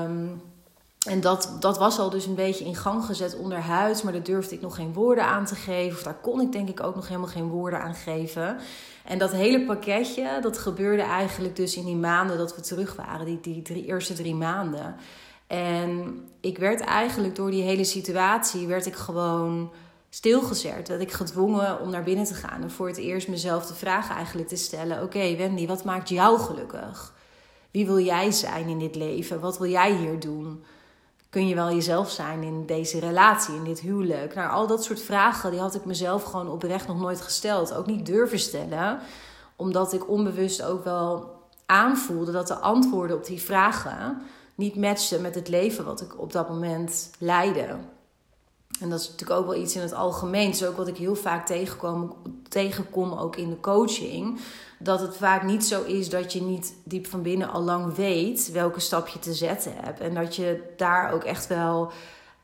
Um, 0.04 0.42
en 1.08 1.22
dat, 1.22 1.56
dat 1.60 1.78
was 1.78 2.00
al 2.00 2.10
dus 2.10 2.26
een 2.26 2.36
beetje 2.36 2.66
in 2.66 2.76
gang 2.76 3.06
gezet 3.06 3.38
onderhuids. 3.38 4.02
Maar 4.02 4.14
daar 4.14 4.24
durfde 4.24 4.56
ik 4.56 4.62
nog 4.62 4.76
geen 4.76 4.94
woorden 4.94 5.26
aan 5.26 5.46
te 5.46 5.56
geven. 5.56 5.98
Of 5.98 6.04
daar 6.04 6.20
kon 6.22 6.42
ik 6.42 6.52
denk 6.52 6.70
ik 6.70 6.84
ook 6.84 6.96
nog 6.96 7.08
helemaal 7.08 7.30
geen 7.30 7.48
woorden 7.48 7.82
aan 7.82 7.96
geven. 7.96 8.58
En 9.06 9.18
dat 9.18 9.32
hele 9.32 9.66
pakketje, 9.66 10.40
dat 10.42 10.58
gebeurde 10.58 11.02
eigenlijk 11.02 11.56
dus 11.56 11.76
in 11.76 11.86
die 11.86 11.96
maanden 11.96 12.38
dat 12.38 12.56
we 12.56 12.62
terug 12.62 12.96
waren. 12.96 13.26
Die, 13.26 13.40
die 13.42 13.62
drie, 13.62 13.86
eerste 13.86 14.14
drie 14.14 14.36
maanden. 14.36 14.96
En 15.48 16.20
ik 16.40 16.58
werd 16.58 16.82
eigenlijk 16.82 17.36
door 17.36 17.52
die 17.52 17.64
hele 17.64 17.84
situatie, 17.84 18.68
werd 18.68 18.86
ik 18.86 18.96
gewoon 18.96 19.72
stilgezet. 20.10 20.88
Werd 20.88 21.02
ik 21.02 21.12
gedwongen 21.12 21.80
om 21.80 21.90
naar 21.90 22.04
binnen 22.04 22.26
te 22.26 22.34
gaan. 22.34 22.62
En 22.62 22.72
voor 22.72 22.88
het 22.88 22.98
eerst 22.98 23.28
mezelf 23.28 23.66
de 23.66 23.74
vraag 23.74 24.10
eigenlijk 24.10 24.48
te 24.48 24.56
stellen. 24.56 25.04
Oké 25.04 25.36
Wendy, 25.36 25.68
wat 25.68 25.84
maakt 25.84 26.10
jou 26.10 26.40
gelukkig? 26.40 27.14
Wie 27.72 27.86
wil 27.86 28.00
jij 28.00 28.32
zijn 28.32 28.68
in 28.68 28.80
dit 28.80 28.96
leven? 28.96 29.40
Wat 29.40 29.58
wil 29.58 29.70
jij 29.70 29.96
hier 29.96 30.20
doen? 30.20 30.64
Kun 31.32 31.48
je 31.48 31.56
wel 31.56 31.72
jezelf 31.72 32.12
zijn 32.12 32.44
in 32.44 32.66
deze 32.66 33.00
relatie, 33.00 33.56
in 33.56 33.64
dit 33.64 33.80
huwelijk? 33.80 34.36
Nou, 34.36 34.52
al 34.52 34.68
dat 34.68 34.84
soort 34.84 35.02
vragen 35.02 35.52
die 35.52 35.60
had 35.60 35.76
ik 35.76 35.86
mezelf 35.86 36.24
gewoon 36.24 36.50
oprecht 36.50 36.88
nog 36.88 37.00
nooit 37.00 37.22
gesteld. 37.22 37.74
Ook 37.74 37.86
niet 37.86 38.06
durven 38.06 38.40
stellen, 38.40 39.00
omdat 39.56 39.94
ik 39.94 40.10
onbewust 40.10 40.64
ook 40.64 40.84
wel 40.84 41.40
aanvoelde 41.66 42.32
dat 42.32 42.48
de 42.48 42.56
antwoorden 42.56 43.16
op 43.16 43.26
die 43.26 43.42
vragen 43.42 44.22
niet 44.56 44.76
matchten 44.76 45.22
met 45.22 45.36
het 45.36 45.48
leven 45.48 45.86
wat 45.86 46.02
ik 46.02 46.20
op 46.20 46.32
dat 46.32 46.50
moment 46.50 47.12
leidde. 47.18 47.78
En 48.80 48.90
dat 48.90 49.00
is 49.00 49.10
natuurlijk 49.10 49.40
ook 49.40 49.46
wel 49.46 49.62
iets 49.62 49.76
in 49.76 49.82
het 49.82 49.94
algemeen. 49.94 50.46
Dat 50.46 50.56
is 50.56 50.66
ook 50.66 50.78
wat 50.78 50.88
ik 50.88 50.98
heel 50.98 51.16
vaak 51.16 51.46
tegenkom, 51.46 52.16
tegenkom 52.50 53.14
ook 53.14 53.36
in 53.36 53.50
de 53.50 53.60
coaching 53.60 54.40
dat 54.84 55.00
het 55.00 55.18
vaak 55.18 55.44
niet 55.44 55.66
zo 55.66 55.84
is 55.84 56.10
dat 56.10 56.34
je 56.34 56.42
niet 56.42 56.74
diep 56.84 57.08
van 57.08 57.22
binnen 57.22 57.50
al 57.50 57.62
lang 57.62 57.96
weet 57.96 58.52
welke 58.52 58.80
stap 58.80 59.08
je 59.08 59.20
te 59.20 59.34
zetten 59.34 59.74
hebt. 59.84 60.00
En 60.00 60.14
dat 60.14 60.36
je 60.36 60.74
daar 60.78 61.14
ook 61.14 61.24
echt 61.24 61.48
wel 61.48 61.92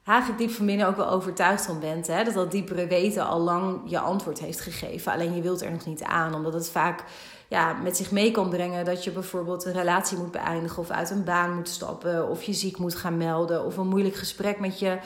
eigenlijk 0.03 0.39
diep 0.39 0.51
van 0.51 0.65
binnen 0.65 0.88
ook 0.88 0.96
wel 0.96 1.10
overtuigd 1.10 1.65
van 1.65 1.79
bent. 1.79 2.08
Hè? 2.08 2.24
Dat 2.24 2.34
dat 2.34 2.51
diepere 2.51 2.88
weten 2.88 3.27
al 3.27 3.39
lang 3.39 3.82
je 3.86 4.00
antwoord 4.00 4.39
heeft 4.39 4.62
gegeven. 4.62 5.12
Alleen 5.12 5.36
je 5.36 5.41
wilt 5.41 5.62
er 5.62 5.72
nog 5.72 5.86
niet 5.86 6.03
aan, 6.03 6.36
omdat 6.36 6.53
het 6.53 6.70
vaak 6.70 7.03
ja, 7.48 7.74
met 7.74 7.98
zich 7.98 8.12
mee 8.12 8.32
kan 8.32 8.50
brengen 8.50 8.86
dat 8.86 9.03
je 9.03 9.12
bijvoorbeeld 9.12 9.65
een 9.65 9.74
relatie 9.74 10.17
moet 10.17 10.32
beëindigen 10.32 10.82
of 10.82 10.89
uit 10.89 11.10
een 11.10 11.24
baan 11.24 11.56
moet 11.56 11.70
stappen 11.70 12.29
of 12.29 12.44
je 12.44 12.53
ziek 12.53 12.77
moet 12.77 12.96
gaan 12.96 13.17
melden 13.17 13.65
of 13.65 13.77
een 13.77 13.88
moeilijk 13.88 14.15
gesprek 14.15 14.60
met 14.60 14.79
je 14.79 14.98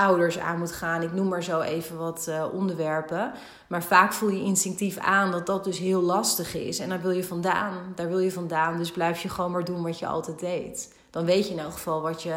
ouders 0.00 0.38
aan 0.38 0.58
moet 0.58 0.72
gaan. 0.72 1.02
Ik 1.02 1.12
noem 1.12 1.28
maar 1.28 1.42
zo 1.42 1.60
even 1.60 1.98
wat 1.98 2.26
uh, 2.28 2.44
onderwerpen. 2.52 3.32
Maar 3.66 3.82
vaak 3.82 4.12
voel 4.12 4.30
je 4.30 4.44
instinctief 4.44 4.98
aan 4.98 5.30
dat 5.30 5.46
dat 5.46 5.64
dus 5.64 5.78
heel 5.78 6.00
lastig 6.02 6.54
is. 6.54 6.78
En 6.78 6.88
daar 6.88 7.00
wil 7.00 7.10
je 7.10 7.24
vandaan. 7.24 7.92
Daar 7.94 8.08
wil 8.08 8.18
je 8.18 8.32
vandaan. 8.32 8.78
Dus 8.78 8.90
blijf 8.90 9.22
je 9.22 9.28
gewoon 9.28 9.50
maar 9.50 9.64
doen 9.64 9.82
wat 9.82 9.98
je 9.98 10.06
altijd 10.06 10.38
deed. 10.38 10.94
Dan 11.10 11.24
weet 11.24 11.46
je 11.46 11.52
in 11.52 11.58
elk 11.58 11.72
geval 11.72 12.00
wat 12.00 12.22
je 12.22 12.36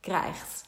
krijgt. 0.00 0.64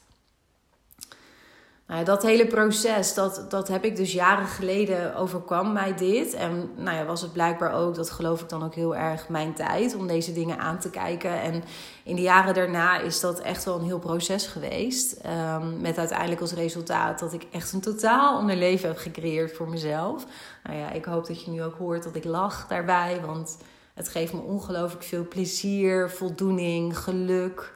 Nou 1.87 2.03
dat 2.03 2.23
hele 2.23 2.47
proces, 2.47 3.13
dat, 3.13 3.45
dat 3.49 3.67
heb 3.67 3.85
ik 3.85 3.95
dus 3.95 4.13
jaren 4.13 4.47
geleden 4.47 5.15
overkwam 5.15 5.73
mij 5.73 5.95
dit. 5.95 6.33
En 6.33 6.69
nou 6.75 6.97
ja, 6.97 7.05
was 7.05 7.21
het 7.21 7.33
blijkbaar 7.33 7.73
ook, 7.73 7.95
dat 7.95 8.09
geloof 8.09 8.41
ik 8.41 8.49
dan 8.49 8.63
ook 8.63 8.75
heel 8.75 8.95
erg, 8.95 9.29
mijn 9.29 9.53
tijd 9.53 9.95
om 9.95 10.07
deze 10.07 10.33
dingen 10.33 10.59
aan 10.59 10.79
te 10.79 10.89
kijken. 10.89 11.41
En 11.41 11.63
in 12.03 12.15
de 12.15 12.21
jaren 12.21 12.53
daarna 12.53 12.99
is 12.99 13.19
dat 13.19 13.39
echt 13.39 13.63
wel 13.63 13.75
een 13.75 13.85
heel 13.85 13.99
proces 13.99 14.47
geweest. 14.47 15.17
Um, 15.25 15.81
met 15.81 15.97
uiteindelijk 15.97 16.41
als 16.41 16.53
resultaat 16.53 17.19
dat 17.19 17.33
ik 17.33 17.47
echt 17.51 17.73
een 17.73 17.81
totaal 17.81 18.37
ander 18.37 18.55
leven 18.55 18.87
heb 18.87 18.97
gecreëerd 18.97 19.55
voor 19.55 19.69
mezelf. 19.69 20.25
Nou 20.63 20.77
ja, 20.77 20.91
ik 20.91 21.05
hoop 21.05 21.27
dat 21.27 21.43
je 21.43 21.51
nu 21.51 21.63
ook 21.63 21.77
hoort 21.77 22.03
dat 22.03 22.15
ik 22.15 22.23
lach 22.23 22.67
daarbij, 22.67 23.21
want 23.25 23.57
het 23.93 24.09
geeft 24.09 24.33
me 24.33 24.39
ongelooflijk 24.39 25.03
veel 25.03 25.27
plezier, 25.27 26.09
voldoening, 26.09 26.97
geluk. 26.97 27.73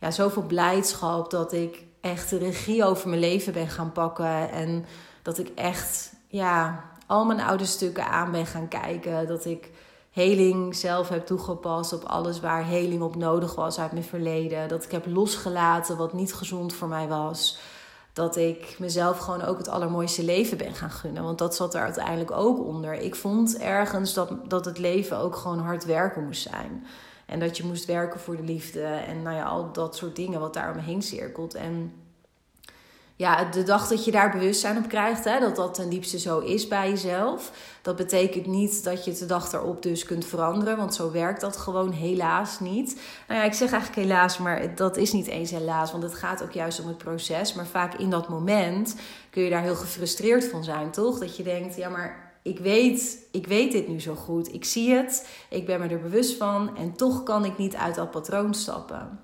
Ja, 0.00 0.10
zoveel 0.10 0.42
blijdschap 0.42 1.30
dat 1.30 1.52
ik 1.52 1.86
echt 2.10 2.30
de 2.30 2.38
regie 2.38 2.84
over 2.84 3.08
mijn 3.08 3.20
leven 3.20 3.52
ben 3.52 3.68
gaan 3.68 3.92
pakken. 3.92 4.50
En 4.50 4.84
dat 5.22 5.38
ik 5.38 5.50
echt 5.54 6.12
ja, 6.28 6.84
al 7.06 7.24
mijn 7.24 7.40
oude 7.40 7.64
stukken 7.64 8.06
aan 8.06 8.30
ben 8.30 8.46
gaan 8.46 8.68
kijken. 8.68 9.26
Dat 9.26 9.44
ik 9.44 9.70
heling 10.10 10.76
zelf 10.76 11.08
heb 11.08 11.26
toegepast 11.26 11.92
op 11.92 12.04
alles 12.04 12.40
waar 12.40 12.64
heling 12.64 13.02
op 13.02 13.16
nodig 13.16 13.54
was 13.54 13.78
uit 13.78 13.92
mijn 13.92 14.04
verleden. 14.04 14.68
Dat 14.68 14.84
ik 14.84 14.90
heb 14.90 15.06
losgelaten 15.06 15.96
wat 15.96 16.12
niet 16.12 16.34
gezond 16.34 16.72
voor 16.72 16.88
mij 16.88 17.08
was. 17.08 17.58
Dat 18.12 18.36
ik 18.36 18.76
mezelf 18.78 19.18
gewoon 19.18 19.42
ook 19.42 19.58
het 19.58 19.68
allermooiste 19.68 20.24
leven 20.24 20.58
ben 20.58 20.74
gaan 20.74 20.90
gunnen. 20.90 21.22
Want 21.22 21.38
dat 21.38 21.56
zat 21.56 21.74
er 21.74 21.82
uiteindelijk 21.82 22.30
ook 22.30 22.58
onder. 22.58 22.94
Ik 22.94 23.14
vond 23.14 23.58
ergens 23.58 24.14
dat, 24.14 24.30
dat 24.50 24.64
het 24.64 24.78
leven 24.78 25.18
ook 25.18 25.36
gewoon 25.36 25.58
hard 25.58 25.84
werken 25.84 26.24
moest 26.24 26.42
zijn. 26.42 26.86
En 27.28 27.40
dat 27.40 27.56
je 27.56 27.64
moest 27.64 27.84
werken 27.84 28.20
voor 28.20 28.36
de 28.36 28.42
liefde. 28.42 28.82
En 28.82 29.22
nou 29.22 29.36
ja, 29.36 29.44
al 29.44 29.72
dat 29.72 29.96
soort 29.96 30.16
dingen 30.16 30.40
wat 30.40 30.54
daar 30.54 30.72
omheen 30.72 31.02
cirkelt. 31.02 31.54
En 31.54 31.92
ja, 33.16 33.44
de 33.44 33.62
dag 33.62 33.88
dat 33.88 34.04
je 34.04 34.10
daar 34.10 34.30
bewustzijn 34.30 34.76
op 34.76 34.88
krijgt, 34.88 35.24
hè, 35.24 35.40
dat 35.40 35.56
dat 35.56 35.74
ten 35.74 35.88
diepste 35.88 36.18
zo 36.18 36.38
is 36.38 36.68
bij 36.68 36.88
jezelf. 36.88 37.52
Dat 37.82 37.96
betekent 37.96 38.46
niet 38.46 38.84
dat 38.84 39.04
je 39.04 39.12
de 39.12 39.26
dag 39.26 39.52
erop 39.52 39.82
dus 39.82 40.04
kunt 40.04 40.24
veranderen, 40.24 40.76
want 40.76 40.94
zo 40.94 41.10
werkt 41.10 41.40
dat 41.40 41.56
gewoon 41.56 41.92
helaas 41.92 42.60
niet. 42.60 43.00
Nou 43.28 43.40
ja, 43.40 43.46
ik 43.46 43.52
zeg 43.52 43.72
eigenlijk 43.72 44.08
helaas, 44.08 44.38
maar 44.38 44.74
dat 44.74 44.96
is 44.96 45.12
niet 45.12 45.26
eens 45.26 45.50
helaas, 45.50 45.90
want 45.90 46.02
het 46.02 46.14
gaat 46.14 46.42
ook 46.42 46.52
juist 46.52 46.80
om 46.80 46.86
het 46.86 46.98
proces. 46.98 47.54
Maar 47.54 47.66
vaak 47.66 47.94
in 47.94 48.10
dat 48.10 48.28
moment 48.28 48.96
kun 49.30 49.42
je 49.42 49.50
daar 49.50 49.62
heel 49.62 49.74
gefrustreerd 49.74 50.44
van 50.44 50.64
zijn, 50.64 50.90
toch? 50.90 51.18
Dat 51.18 51.36
je 51.36 51.42
denkt, 51.42 51.76
ja, 51.76 51.88
maar 51.88 52.27
ik 52.48 52.58
weet, 52.58 53.26
ik 53.32 53.46
weet 53.46 53.72
dit 53.72 53.88
nu 53.88 54.00
zo 54.00 54.14
goed. 54.14 54.54
Ik 54.54 54.64
zie 54.64 54.94
het, 54.94 55.28
ik 55.50 55.66
ben 55.66 55.80
me 55.80 55.88
er 55.88 56.00
bewust 56.00 56.36
van 56.36 56.76
en 56.76 56.92
toch 56.92 57.22
kan 57.22 57.44
ik 57.44 57.58
niet 57.58 57.76
uit 57.76 57.94
dat 57.94 58.10
patroon 58.10 58.54
stappen. 58.54 59.20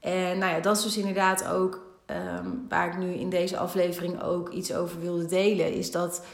En 0.00 0.38
nou 0.38 0.52
ja, 0.52 0.60
dat 0.60 0.76
is 0.76 0.82
dus 0.82 0.96
inderdaad 0.96 1.46
ook 1.46 1.88
Ehm, 2.08 2.48
waar 2.68 2.88
ik 2.88 2.98
nu 2.98 3.12
in 3.12 3.30
deze 3.30 3.58
aflevering 3.58 4.22
ook 4.22 4.48
iets 4.50 4.74
over 4.74 5.00
wilde 5.00 5.26
delen, 5.26 5.72
is 5.72 5.90
dat 5.90 6.24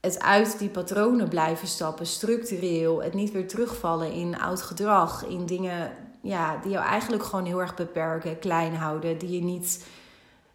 het 0.00 0.20
uit 0.20 0.58
die 0.58 0.68
patronen 0.68 1.28
blijven 1.28 1.68
stappen, 1.68 2.06
structureel, 2.06 3.02
het 3.02 3.14
niet 3.14 3.32
weer 3.32 3.48
terugvallen 3.48 4.12
in 4.12 4.38
oud 4.38 4.62
gedrag, 4.62 5.26
in 5.26 5.46
dingen 5.46 5.92
ja, 6.22 6.56
die 6.62 6.70
jou 6.70 6.84
eigenlijk 6.84 7.22
gewoon 7.22 7.44
heel 7.44 7.60
erg 7.60 7.74
beperken, 7.74 8.38
klein 8.38 8.74
houden, 8.74 9.18
die 9.18 9.30
je 9.30 9.42
niet 9.42 9.86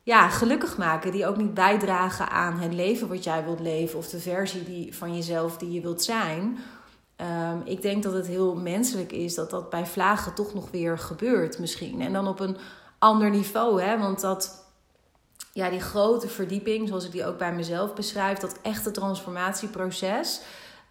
ja, 0.08 0.30
gelukkig 0.30 0.78
maken, 0.78 1.12
die 1.12 1.28
ook 1.28 1.38
niet 1.38 1.54
bijdragen 1.54 2.30
aan 2.30 2.60
het 2.60 2.74
leven 2.74 3.08
wat 3.08 3.24
jij 3.24 3.44
wilt 3.44 3.60
leven 3.60 4.00
of 4.00 4.10
de 4.10 4.20
versie 4.20 4.64
die, 4.64 4.96
van 4.96 5.16
jezelf 5.16 5.58
die 5.58 5.72
je 5.72 5.82
wilt 5.82 6.04
zijn. 6.04 6.58
Ehm, 7.16 7.58
ik 7.64 7.82
denk 7.82 8.04
dat 8.04 8.14
het 8.14 8.28
heel 8.28 8.56
menselijk 8.56 9.12
is 9.12 9.36
dat 9.36 9.50
dat 9.50 9.70
bij 9.70 9.86
vlagen 9.86 10.34
toch 10.34 10.54
nog 10.54 10.72
weer 10.72 10.98
gebeurt, 10.98 11.60
misschien. 11.60 12.02
En 12.02 12.14
dan 12.14 12.28
op 12.28 12.40
een 12.40 12.58
ander 13.00 13.30
niveau. 13.30 13.82
Hè? 13.82 13.98
Want 13.98 14.22
dat, 14.22 14.66
ja, 15.54 15.70
die 15.70 15.82
grote 15.82 16.28
verdieping, 16.28 16.88
zoals 16.88 17.06
ik 17.06 17.12
die 17.12 17.26
ook 17.26 17.38
bij 17.38 17.54
mezelf 17.54 17.94
beschrijf, 17.94 18.38
dat 18.38 18.60
echte 18.62 18.92
transformatieproces. 18.92 20.42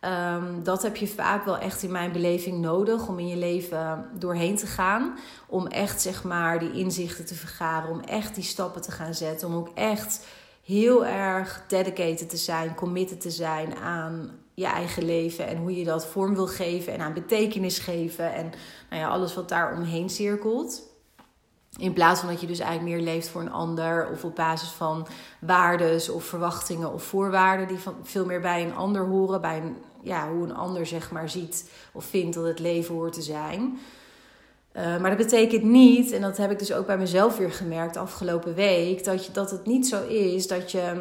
Um, 0.06 0.62
dat 0.62 0.82
heb 0.82 0.96
je 0.96 1.08
vaak 1.08 1.44
wel 1.44 1.58
echt 1.58 1.82
in 1.82 1.90
mijn 1.90 2.12
beleving 2.12 2.60
nodig 2.60 3.08
om 3.08 3.18
in 3.18 3.28
je 3.28 3.36
leven 3.36 4.08
doorheen 4.12 4.56
te 4.56 4.66
gaan. 4.66 5.18
Om 5.46 5.66
echt 5.66 6.00
zeg 6.00 6.24
maar 6.24 6.58
die 6.58 6.72
inzichten 6.72 7.26
te 7.26 7.34
vergaren, 7.34 7.90
om 7.90 8.00
echt 8.00 8.34
die 8.34 8.44
stappen 8.44 8.82
te 8.82 8.90
gaan 8.90 9.14
zetten. 9.14 9.48
Om 9.48 9.54
ook 9.54 9.70
echt 9.74 10.26
heel 10.64 11.06
erg 11.06 11.64
dedicated 11.68 12.30
te 12.30 12.36
zijn, 12.36 12.74
committed 12.74 13.20
te 13.20 13.30
zijn 13.30 13.76
aan 13.76 14.30
je 14.54 14.66
eigen 14.66 15.04
leven 15.04 15.46
en 15.46 15.56
hoe 15.56 15.76
je 15.76 15.84
dat 15.84 16.06
vorm 16.06 16.34
wil 16.34 16.46
geven 16.46 16.92
en 16.92 17.00
aan 17.00 17.12
betekenis 17.12 17.78
geven 17.78 18.34
en 18.34 18.52
nou 18.90 19.02
ja, 19.02 19.08
alles 19.08 19.34
wat 19.34 19.48
daar 19.48 19.76
omheen 19.76 20.10
cirkelt. 20.10 20.82
In 21.78 21.92
plaats 21.92 22.20
van 22.20 22.28
dat 22.28 22.40
je 22.40 22.46
dus 22.46 22.58
eigenlijk 22.58 22.96
meer 22.96 23.04
leeft 23.04 23.28
voor 23.28 23.40
een 23.40 23.52
ander 23.52 24.08
of 24.10 24.24
op 24.24 24.36
basis 24.36 24.68
van 24.68 25.06
waardes 25.40 26.08
of 26.08 26.24
verwachtingen 26.24 26.92
of 26.92 27.02
voorwaarden 27.02 27.68
die 27.68 27.78
van, 27.78 27.94
veel 28.02 28.24
meer 28.24 28.40
bij 28.40 28.64
een 28.64 28.74
ander 28.74 29.06
horen, 29.06 29.40
bij 29.40 29.56
een, 29.56 29.76
ja, 30.06 30.30
hoe 30.30 30.44
een 30.44 30.54
ander 30.54 30.86
zeg 30.86 31.10
maar 31.10 31.30
ziet 31.30 31.70
of 31.92 32.04
vindt 32.04 32.34
dat 32.34 32.44
het 32.44 32.58
leven 32.58 32.94
hoort 32.94 33.12
te 33.12 33.22
zijn. 33.22 33.78
Uh, 34.76 34.82
maar 34.98 35.16
dat 35.16 35.18
betekent 35.18 35.62
niet, 35.62 36.12
en 36.12 36.20
dat 36.20 36.36
heb 36.36 36.50
ik 36.50 36.58
dus 36.58 36.72
ook 36.72 36.86
bij 36.86 36.98
mezelf 36.98 37.36
weer 37.36 37.52
gemerkt 37.52 37.96
afgelopen 37.96 38.54
week, 38.54 39.04
dat, 39.04 39.26
je, 39.26 39.32
dat 39.32 39.50
het 39.50 39.66
niet 39.66 39.86
zo 39.86 40.06
is 40.06 40.46
dat 40.46 40.70
je 40.70 40.92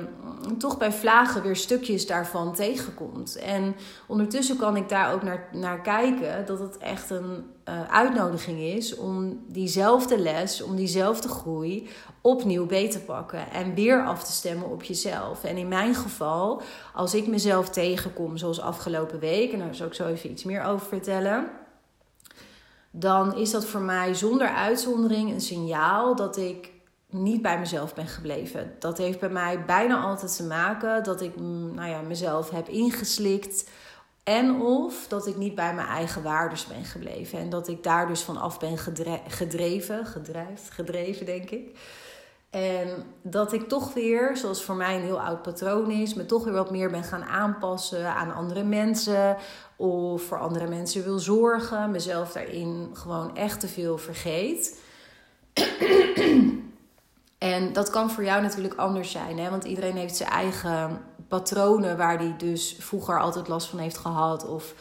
mm, 0.44 0.58
toch 0.58 0.78
bij 0.78 0.92
vlagen 0.92 1.42
weer 1.42 1.56
stukjes 1.56 2.08
daarvan 2.08 2.54
tegenkomt. 2.54 3.36
En 3.38 3.76
ondertussen 4.08 4.58
kan 4.58 4.76
ik 4.76 4.90
daar 4.90 5.14
ook 5.14 5.24
naar, 5.24 5.48
naar 5.52 5.82
kijken 5.82 6.46
dat 6.46 6.60
het 6.60 6.78
echt 6.78 7.10
een 7.10 7.44
uh, 7.70 7.92
uitnodiging 7.92 8.60
is 8.60 8.96
om 8.96 9.44
diezelfde 9.48 10.20
les, 10.20 10.62
om 10.62 10.76
diezelfde 10.76 11.28
groei 11.28 11.88
opnieuw 12.22 12.66
beter 12.66 13.00
te 13.00 13.06
pakken 13.06 13.52
en 13.52 13.74
weer 13.74 14.06
af 14.06 14.24
te 14.24 14.32
stemmen 14.32 14.70
op 14.70 14.84
jezelf. 14.84 15.44
En 15.44 15.58
in 15.58 15.68
mijn 15.68 15.96
geval, 15.96 16.62
als 16.94 17.14
ik 17.14 17.28
mezelf 17.28 17.70
tegenkom, 17.70 18.38
zoals 18.38 18.62
afgelopen 18.62 19.20
week, 19.20 19.52
en 19.52 19.60
daar 19.60 19.76
zal 19.76 19.88
ik 19.88 19.94
zo 19.94 20.08
even 20.08 20.32
iets 20.32 20.44
meer 20.44 20.64
over 20.64 20.88
vertellen 20.88 21.64
dan 22.98 23.36
is 23.36 23.52
dat 23.52 23.66
voor 23.66 23.82
mij 23.82 24.14
zonder 24.14 24.48
uitzondering 24.48 25.32
een 25.32 25.42
signaal 25.42 26.16
dat 26.16 26.38
ik 26.38 26.72
niet 27.10 27.42
bij 27.42 27.60
mezelf 27.60 27.94
ben 27.94 28.08
gebleven. 28.08 28.76
Dat 28.80 28.98
heeft 28.98 29.20
bij 29.20 29.30
mij 29.30 29.66
bijna 29.66 30.02
altijd 30.02 30.36
te 30.36 30.44
maken 30.44 31.04
dat 31.04 31.22
ik 31.22 31.36
mm, 31.36 31.76
nou 31.76 31.90
ja, 31.90 32.02
mezelf 32.02 32.50
heb 32.50 32.68
ingeslikt. 32.68 33.70
En 34.24 34.62
of 34.62 35.08
dat 35.08 35.28
ik 35.28 35.36
niet 35.38 35.56
bij 35.56 35.74
mijn 35.74 35.88
eigen 35.88 36.24
waardes 36.24 36.68
ben 36.68 36.84
gebleven. 36.84 37.40
En 37.40 37.50
dat 37.50 37.68
ik 37.68 37.84
daar 37.84 38.08
dus 38.08 38.22
van 38.22 38.38
af 38.38 38.60
ben 38.60 38.78
gedreven, 39.28 40.06
gedrijfd, 40.06 40.70
gedreven 40.70 41.26
denk 41.26 41.50
ik. 41.50 41.78
En 42.56 43.04
dat 43.22 43.54
ik 43.54 43.68
toch 43.68 43.94
weer, 43.94 44.38
zoals 44.38 44.64
voor 44.64 44.76
mij 44.76 44.96
een 44.96 45.02
heel 45.02 45.22
oud 45.22 45.42
patroon 45.42 45.92
is, 45.92 46.14
me 46.14 46.26
toch 46.26 46.44
weer 46.44 46.54
wat 46.54 46.72
meer 46.72 46.92
ben 46.92 47.04
gaan 47.04 47.24
aanpassen 47.24 48.14
aan 48.14 48.34
andere 48.34 48.64
mensen. 48.64 49.38
Of 49.76 50.22
voor 50.22 50.40
andere 50.40 50.68
mensen 50.68 51.04
wil 51.04 51.20
zorgen. 51.20 51.92
Mezelf 51.92 52.32
daarin 52.32 52.90
gewoon 52.94 53.36
echt 53.36 53.60
te 53.60 53.68
veel 53.68 53.98
vergeet. 53.98 54.80
en 57.38 57.74
dat 57.74 57.90
kan 57.90 58.12
voor 58.12 58.24
jou 58.24 58.42
natuurlijk 58.42 58.76
anders 58.76 59.12
zijn. 59.12 59.40
Hè? 59.40 59.50
Want 59.50 59.64
iedereen 59.64 59.98
heeft 59.98 60.16
zijn 60.16 60.30
eigen 60.30 61.02
patronen 61.28 61.98
waar 61.98 62.18
hij 62.18 62.36
dus 62.38 62.76
vroeger 62.80 63.20
altijd 63.20 63.48
last 63.48 63.68
van 63.68 63.80
heeft 63.80 63.98
gehad. 63.98 64.48
Of 64.48 64.74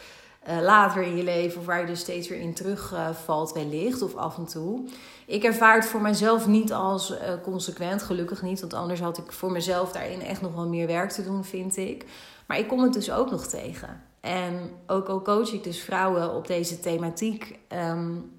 uh, 0.49 0.61
later 0.61 1.03
in 1.03 1.15
je 1.15 1.23
leven, 1.23 1.59
of 1.59 1.65
waar 1.65 1.79
je 1.79 1.85
dus 1.85 1.99
steeds 1.99 2.27
weer 2.27 2.39
in 2.39 2.53
terugvalt, 2.53 3.53
wellicht, 3.53 4.01
of 4.01 4.15
af 4.15 4.37
en 4.37 4.45
toe. 4.45 4.83
Ik 5.25 5.43
ervaar 5.43 5.75
het 5.75 5.85
voor 5.85 6.01
mezelf 6.01 6.47
niet 6.47 6.73
als 6.73 7.11
uh, 7.11 7.17
consequent, 7.43 8.03
gelukkig 8.03 8.41
niet, 8.41 8.59
want 8.59 8.73
anders 8.73 8.99
had 8.99 9.17
ik 9.17 9.31
voor 9.31 9.51
mezelf 9.51 9.91
daarin 9.91 10.21
echt 10.21 10.41
nog 10.41 10.55
wel 10.55 10.67
meer 10.67 10.87
werk 10.87 11.11
te 11.11 11.23
doen, 11.23 11.43
vind 11.43 11.77
ik. 11.77 12.05
Maar 12.47 12.59
ik 12.59 12.67
kom 12.67 12.83
het 12.83 12.93
dus 12.93 13.11
ook 13.11 13.31
nog 13.31 13.45
tegen. 13.45 14.01
En 14.21 14.71
ook 14.87 15.07
al 15.07 15.21
coach 15.21 15.53
ik 15.53 15.63
dus 15.63 15.79
vrouwen 15.79 16.33
op 16.33 16.47
deze 16.47 16.79
thematiek, 16.79 17.59
um, 17.69 18.33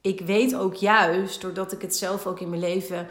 ik 0.00 0.20
weet 0.20 0.54
ook 0.54 0.74
juist, 0.74 1.40
doordat 1.40 1.72
ik 1.72 1.82
het 1.82 1.96
zelf 1.96 2.26
ook 2.26 2.40
in 2.40 2.48
mijn 2.48 2.60
leven 2.60 3.06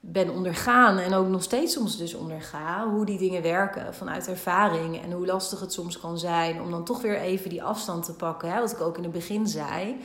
ben 0.00 0.30
ondergaan 0.30 0.98
en 0.98 1.14
ook 1.14 1.28
nog 1.28 1.42
steeds 1.42 1.72
soms 1.72 1.98
dus 1.98 2.14
onderga, 2.14 2.88
hoe 2.88 3.04
die 3.04 3.18
dingen 3.18 3.42
werken 3.42 3.94
vanuit 3.94 4.28
ervaring 4.28 5.02
en 5.02 5.12
hoe 5.12 5.26
lastig 5.26 5.60
het 5.60 5.72
soms 5.72 5.98
kan 5.98 6.18
zijn 6.18 6.60
om 6.60 6.70
dan 6.70 6.84
toch 6.84 7.02
weer 7.02 7.20
even 7.20 7.50
die 7.50 7.62
afstand 7.62 8.04
te 8.04 8.12
pakken, 8.12 8.52
hè, 8.52 8.60
wat 8.60 8.72
ik 8.72 8.80
ook 8.80 8.96
in 8.96 9.02
het 9.02 9.12
begin 9.12 9.46
zei, 9.46 9.96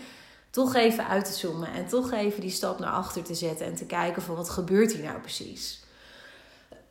toch 0.49 0.75
even 0.75 1.07
uit 1.07 1.25
te 1.25 1.33
zoomen 1.33 1.71
en 1.73 1.87
toch 1.87 2.11
even 2.11 2.41
die 2.41 2.49
stap 2.49 2.79
naar 2.79 2.91
achter 2.91 3.23
te 3.23 3.35
zetten 3.35 3.65
en 3.65 3.75
te 3.75 3.85
kijken 3.85 4.21
van 4.21 4.35
wat 4.35 4.49
gebeurt 4.49 4.93
hier 4.93 5.03
nou 5.03 5.19
precies. 5.19 5.83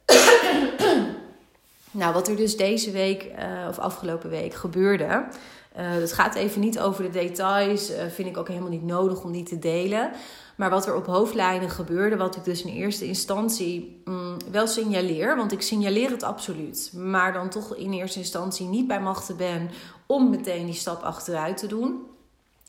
nou, 1.90 2.14
wat 2.14 2.28
er 2.28 2.36
dus 2.36 2.56
deze 2.56 2.90
week 2.90 3.24
uh, 3.24 3.68
of 3.68 3.78
afgelopen 3.78 4.30
week 4.30 4.54
gebeurde, 4.54 5.24
het 5.74 6.12
gaat 6.12 6.34
even 6.34 6.60
niet 6.60 6.80
over 6.80 7.02
de 7.02 7.10
details, 7.10 7.90
uh, 7.90 7.96
vind 8.08 8.28
ik 8.28 8.36
ook 8.36 8.48
helemaal 8.48 8.70
niet 8.70 8.84
nodig 8.84 9.22
om 9.22 9.32
die 9.32 9.42
te 9.42 9.58
delen. 9.58 10.10
Maar 10.56 10.70
wat 10.70 10.86
er 10.86 10.94
op 10.94 11.06
hoofdlijnen 11.06 11.70
gebeurde, 11.70 12.16
wat 12.16 12.36
ik 12.36 12.44
dus 12.44 12.62
in 12.62 12.72
eerste 12.72 13.06
instantie 13.06 14.02
mm, 14.04 14.36
wel 14.50 14.66
signaleer, 14.66 15.36
want 15.36 15.52
ik 15.52 15.62
signaleer 15.62 16.10
het 16.10 16.22
absoluut, 16.22 16.92
maar 16.94 17.32
dan 17.32 17.48
toch 17.48 17.76
in 17.76 17.92
eerste 17.92 18.18
instantie 18.18 18.66
niet 18.66 18.86
bij 18.86 19.00
machten 19.00 19.36
ben 19.36 19.70
om 20.06 20.30
meteen 20.30 20.66
die 20.66 20.74
stap 20.74 21.02
achteruit 21.02 21.56
te 21.56 21.66
doen, 21.66 22.06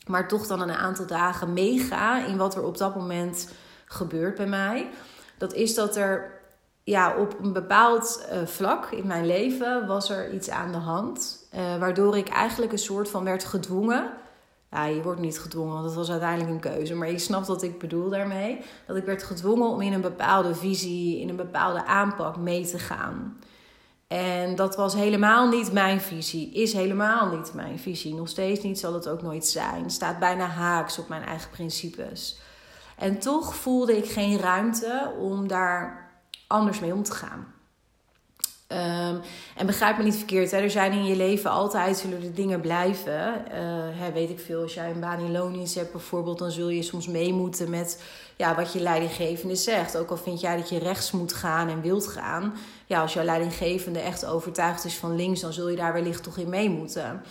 maar 0.07 0.27
toch 0.27 0.47
dan 0.47 0.61
een 0.61 0.71
aantal 0.71 1.05
dagen 1.07 1.53
meega 1.53 2.25
in 2.25 2.37
wat 2.37 2.55
er 2.55 2.63
op 2.63 2.77
dat 2.77 2.95
moment 2.95 3.49
gebeurt 3.85 4.35
bij 4.35 4.47
mij. 4.47 4.89
Dat 5.37 5.53
is 5.53 5.75
dat 5.75 5.95
er 5.95 6.41
ja, 6.83 7.15
op 7.17 7.39
een 7.41 7.53
bepaald 7.53 8.25
uh, 8.31 8.45
vlak 8.45 8.91
in 8.91 9.07
mijn 9.07 9.25
leven 9.25 9.87
was 9.87 10.09
er 10.09 10.33
iets 10.33 10.49
aan 10.49 10.71
de 10.71 10.77
hand, 10.77 11.47
uh, 11.55 11.77
waardoor 11.77 12.17
ik 12.17 12.29
eigenlijk 12.29 12.71
een 12.71 12.77
soort 12.77 13.09
van 13.09 13.23
werd 13.23 13.43
gedwongen 13.43 14.09
ja, 14.71 14.85
je 14.85 15.01
wordt 15.01 15.19
niet 15.19 15.39
gedwongen, 15.39 15.73
want 15.73 15.85
het 15.85 15.95
was 15.95 16.11
uiteindelijk 16.11 16.49
een 16.49 16.71
keuze. 16.71 16.95
Maar 16.95 17.11
je 17.11 17.19
snapt 17.19 17.47
wat 17.47 17.63
ik 17.63 17.79
bedoel 17.79 18.09
daarmee. 18.09 18.61
Dat 18.87 18.95
ik 18.97 19.05
werd 19.05 19.23
gedwongen 19.23 19.69
om 19.69 19.81
in 19.81 19.93
een 19.93 20.01
bepaalde 20.01 20.55
visie, 20.55 21.19
in 21.19 21.29
een 21.29 21.35
bepaalde 21.35 21.85
aanpak 21.85 22.37
mee 22.37 22.65
te 22.65 22.79
gaan. 22.79 23.37
En 24.07 24.55
dat 24.55 24.75
was 24.75 24.93
helemaal 24.93 25.49
niet 25.49 25.71
mijn 25.71 26.01
visie. 26.01 26.53
Is 26.53 26.73
helemaal 26.73 27.37
niet 27.37 27.53
mijn 27.53 27.79
visie. 27.79 28.13
Nog 28.13 28.29
steeds 28.29 28.63
niet, 28.63 28.79
zal 28.79 28.93
het 28.93 29.07
ook 29.07 29.21
nooit 29.21 29.45
zijn. 29.45 29.89
Staat 29.89 30.19
bijna 30.19 30.45
haaks 30.45 30.99
op 30.99 31.07
mijn 31.07 31.23
eigen 31.23 31.49
principes. 31.49 32.39
En 32.97 33.19
toch 33.19 33.55
voelde 33.55 33.97
ik 33.97 34.05
geen 34.05 34.39
ruimte 34.39 35.13
om 35.19 35.47
daar 35.47 36.09
anders 36.47 36.79
mee 36.79 36.93
om 36.93 37.03
te 37.03 37.11
gaan. 37.11 37.54
Ehm, 38.67 39.15
en 39.55 39.65
begrijp 39.65 39.97
me 39.97 40.03
niet 40.03 40.15
verkeerd, 40.15 40.51
hè, 40.51 40.57
er 40.57 40.69
zijn 40.69 40.91
in 40.91 41.05
je 41.05 41.15
leven 41.15 41.51
altijd 41.51 41.97
zullen 41.97 42.23
er 42.23 42.33
dingen 42.33 42.61
blijven. 42.61 43.13
Uh, 43.13 43.53
hè, 43.99 44.11
weet 44.11 44.29
ik 44.29 44.39
veel, 44.39 44.61
als 44.61 44.73
jij 44.73 44.89
een 44.89 44.99
baan 44.99 45.19
in 45.19 45.31
loondienst 45.31 45.75
hebt 45.75 45.91
bijvoorbeeld, 45.91 46.39
dan 46.39 46.51
zul 46.51 46.69
je 46.69 46.81
soms 46.81 47.07
mee 47.07 47.33
moeten 47.33 47.69
met 47.69 48.03
ja, 48.35 48.55
wat 48.55 48.73
je 48.73 48.79
leidinggevende 48.79 49.55
zegt. 49.55 49.97
Ook 49.97 50.09
al 50.09 50.17
vind 50.17 50.41
jij 50.41 50.57
dat 50.57 50.69
je 50.69 50.79
rechts 50.79 51.11
moet 51.11 51.33
gaan 51.33 51.69
en 51.69 51.81
wilt 51.81 52.07
gaan. 52.07 52.53
Ja, 52.85 53.01
als 53.01 53.13
jouw 53.13 53.23
leidinggevende 53.23 53.99
echt 53.99 54.25
overtuigd 54.25 54.85
is 54.85 54.95
van 54.95 55.15
links, 55.15 55.41
dan 55.41 55.53
zul 55.53 55.69
je 55.69 55.75
daar 55.75 55.93
wellicht 55.93 56.23
toch 56.23 56.37
in 56.37 56.49
mee 56.49 56.69
moeten. 56.69 57.23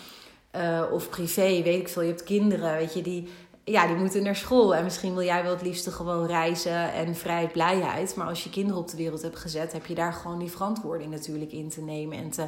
Uh, 0.57 0.83
of 0.93 1.09
privé, 1.09 1.63
weet 1.63 1.81
ik 1.81 1.89
veel, 1.89 2.03
je 2.03 2.09
hebt 2.09 2.25
kinderen, 2.25 2.77
weet 2.77 2.95
je, 2.95 3.03
die 3.03 3.29
ja, 3.65 3.87
die 3.87 3.97
moeten 3.97 4.23
naar 4.23 4.37
school. 4.37 4.75
En 4.75 4.85
misschien 4.85 5.15
wil 5.15 5.25
jij 5.25 5.43
wel 5.43 5.53
het 5.53 5.63
liefste 5.63 5.91
gewoon 5.91 6.27
reizen 6.27 6.93
en 6.93 7.17
vrijheid, 7.17 7.53
blijheid. 7.53 8.17
Maar 8.17 8.27
als 8.27 8.45
je 8.45 8.51
kinderen 8.51 8.81
op 8.81 8.91
de 8.91 8.97
wereld 8.97 9.23
hebt 9.23 9.39
gezet, 9.39 9.73
heb 9.73 9.87
je 9.87 9.95
daar 9.95 10.13
gewoon 10.13 10.39
die 10.39 10.51
verantwoording 10.51 11.11
natuurlijk 11.11 11.53
in 11.53 11.69
te 11.69 11.81
nemen 11.81 12.19
en 12.19 12.31
te 12.31 12.47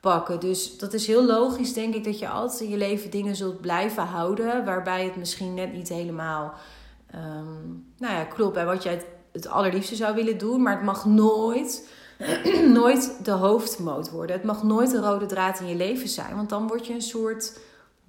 pakken. 0.00 0.40
Dus 0.40 0.78
dat 0.78 0.92
is 0.92 1.06
heel 1.06 1.24
logisch, 1.24 1.72
denk 1.72 1.94
ik, 1.94 2.04
dat 2.04 2.18
je 2.18 2.28
altijd 2.28 2.60
in 2.60 2.68
je 2.68 2.76
leven 2.76 3.10
dingen 3.10 3.36
zult 3.36 3.60
blijven 3.60 4.02
houden. 4.02 4.64
Waarbij 4.64 5.04
het 5.04 5.16
misschien 5.16 5.54
net 5.54 5.72
niet 5.72 5.88
helemaal 5.88 6.54
um, 7.14 7.92
nou 7.98 8.14
ja, 8.14 8.24
klopt 8.24 8.54
bij 8.54 8.64
wat 8.64 8.82
jij 8.82 8.92
het, 8.92 9.06
het 9.32 9.46
allerliefste 9.46 9.94
zou 9.94 10.14
willen 10.14 10.38
doen. 10.38 10.62
Maar 10.62 10.76
het 10.76 10.84
mag 10.84 11.04
nooit. 11.04 11.88
nooit 12.72 13.24
de 13.24 13.30
hoofdmoot 13.30 14.10
worden. 14.10 14.36
Het 14.36 14.44
mag 14.44 14.62
nooit 14.62 14.90
de 14.90 15.00
rode 15.00 15.26
draad 15.26 15.60
in 15.60 15.66
je 15.66 15.74
leven 15.74 16.08
zijn. 16.08 16.36
Want 16.36 16.48
dan 16.48 16.66
word 16.66 16.86
je 16.86 16.94
een 16.94 17.02
soort 17.02 17.58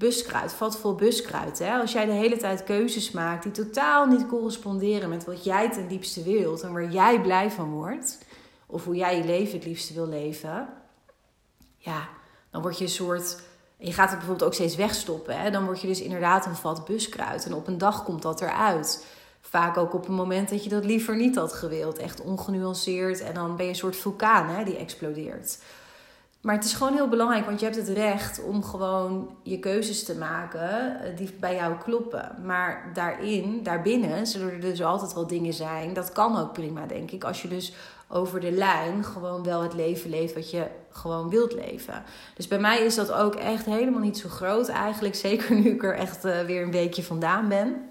buskruid, 0.02 0.54
vat 0.54 0.78
vol 0.78 0.96
buskruid. 0.96 1.60
Hè? 1.60 1.80
Als 1.80 1.92
jij 1.92 2.06
de 2.06 2.12
hele 2.12 2.38
tijd 2.38 2.64
keuzes 2.64 3.12
maakt 3.12 3.44
die 3.44 3.52
totaal 3.52 4.06
niet 4.06 4.28
corresponderen 4.28 5.10
met 5.10 5.26
wat 5.26 5.44
jij 5.44 5.72
ten 5.72 5.88
diepste 5.88 6.24
wilt 6.24 6.62
en 6.62 6.74
waar 6.74 6.92
jij 6.92 7.22
blij 7.22 7.52
van 7.52 7.72
wordt, 7.72 8.18
of 8.66 8.86
hoe 8.86 8.96
jij 8.96 9.18
je 9.18 9.24
leven 9.24 9.54
het 9.54 9.66
liefste 9.66 9.94
wil 9.94 10.08
leven, 10.08 10.68
ja, 11.78 12.08
dan 12.52 12.62
word 12.62 12.78
je 12.78 12.84
een 12.84 12.90
soort. 12.90 13.40
Je 13.78 13.94
gaat 13.94 14.10
het 14.10 14.18
bijvoorbeeld 14.18 14.48
ook 14.48 14.54
steeds 14.54 14.76
wegstoppen. 14.76 15.40
Hè? 15.40 15.52
Dan 15.52 15.66
word 15.66 15.82
je 15.82 15.88
dus 15.88 16.02
inderdaad 16.02 16.46
een 16.46 16.56
vat 16.56 16.86
buskruid. 16.86 17.46
En 17.46 17.54
op 17.54 17.68
een 17.68 17.78
dag 17.78 18.04
komt 18.04 18.22
dat 18.22 18.42
eruit. 18.42 19.06
Vaak 19.42 19.78
ook 19.78 19.94
op 19.94 20.08
een 20.08 20.14
moment 20.14 20.50
dat 20.50 20.64
je 20.64 20.70
dat 20.70 20.86
liever 20.86 21.16
niet 21.16 21.36
had 21.36 21.54
gewild. 21.54 21.98
Echt 21.98 22.22
ongenuanceerd. 22.22 23.22
En 23.22 23.34
dan 23.34 23.56
ben 23.56 23.66
je 23.66 23.72
een 23.72 23.78
soort 23.78 23.96
vulkaan 23.96 24.48
hè, 24.48 24.64
die 24.64 24.78
explodeert. 24.78 25.60
Maar 26.42 26.56
het 26.56 26.66
is 26.66 26.74
gewoon 26.74 26.94
heel 26.94 27.08
belangrijk, 27.08 27.46
want 27.46 27.60
je 27.60 27.66
hebt 27.66 27.78
het 27.78 27.88
recht 27.88 28.44
om 28.44 28.64
gewoon 28.64 29.38
je 29.44 29.60
keuzes 29.60 30.04
te 30.04 30.16
maken 30.16 31.02
eh, 31.02 31.18
die 31.18 31.34
bij 31.40 31.56
jou 31.56 31.78
kloppen. 31.78 32.36
Maar 32.46 32.92
daarin, 32.94 33.64
daarbinnen, 33.64 34.28
zullen 34.28 34.52
er 34.52 34.60
dus 34.60 34.84
altijd 34.84 35.14
wel 35.14 35.28
dingen 35.28 35.54
zijn. 35.54 35.94
Dat 35.94 36.12
kan 36.12 36.38
ook 36.40 36.54
prima, 36.54 36.86
denk 36.86 37.12
ik. 37.12 37.24
Als 37.24 37.42
je 37.42 37.48
dus 37.48 37.74
over 38.08 38.40
de 38.40 38.52
lijn 38.52 39.04
gewoon 39.04 39.44
wel 39.44 39.62
het 39.62 39.74
leven 39.74 40.10
leeft 40.10 40.34
wat 40.34 40.52
je 40.52 40.68
gewoon 40.90 41.30
wilt 41.30 41.54
leven. 41.54 42.04
Dus 42.36 42.48
bij 42.48 42.60
mij 42.60 42.80
is 42.86 42.96
dat 42.96 43.12
ook 43.12 43.36
echt 43.36 43.66
helemaal 43.66 44.02
niet 44.02 44.18
zo 44.18 44.30
groot 44.30 44.68
eigenlijk. 44.68 45.16
Zeker 45.26 45.56
nu 45.56 45.70
ik 45.70 45.84
er 45.84 45.96
echt 45.96 46.26
uh, 46.26 46.40
weer 46.40 46.62
een 46.62 46.72
weekje 46.72 47.04
vandaan 47.04 47.48
ben. 47.48 47.90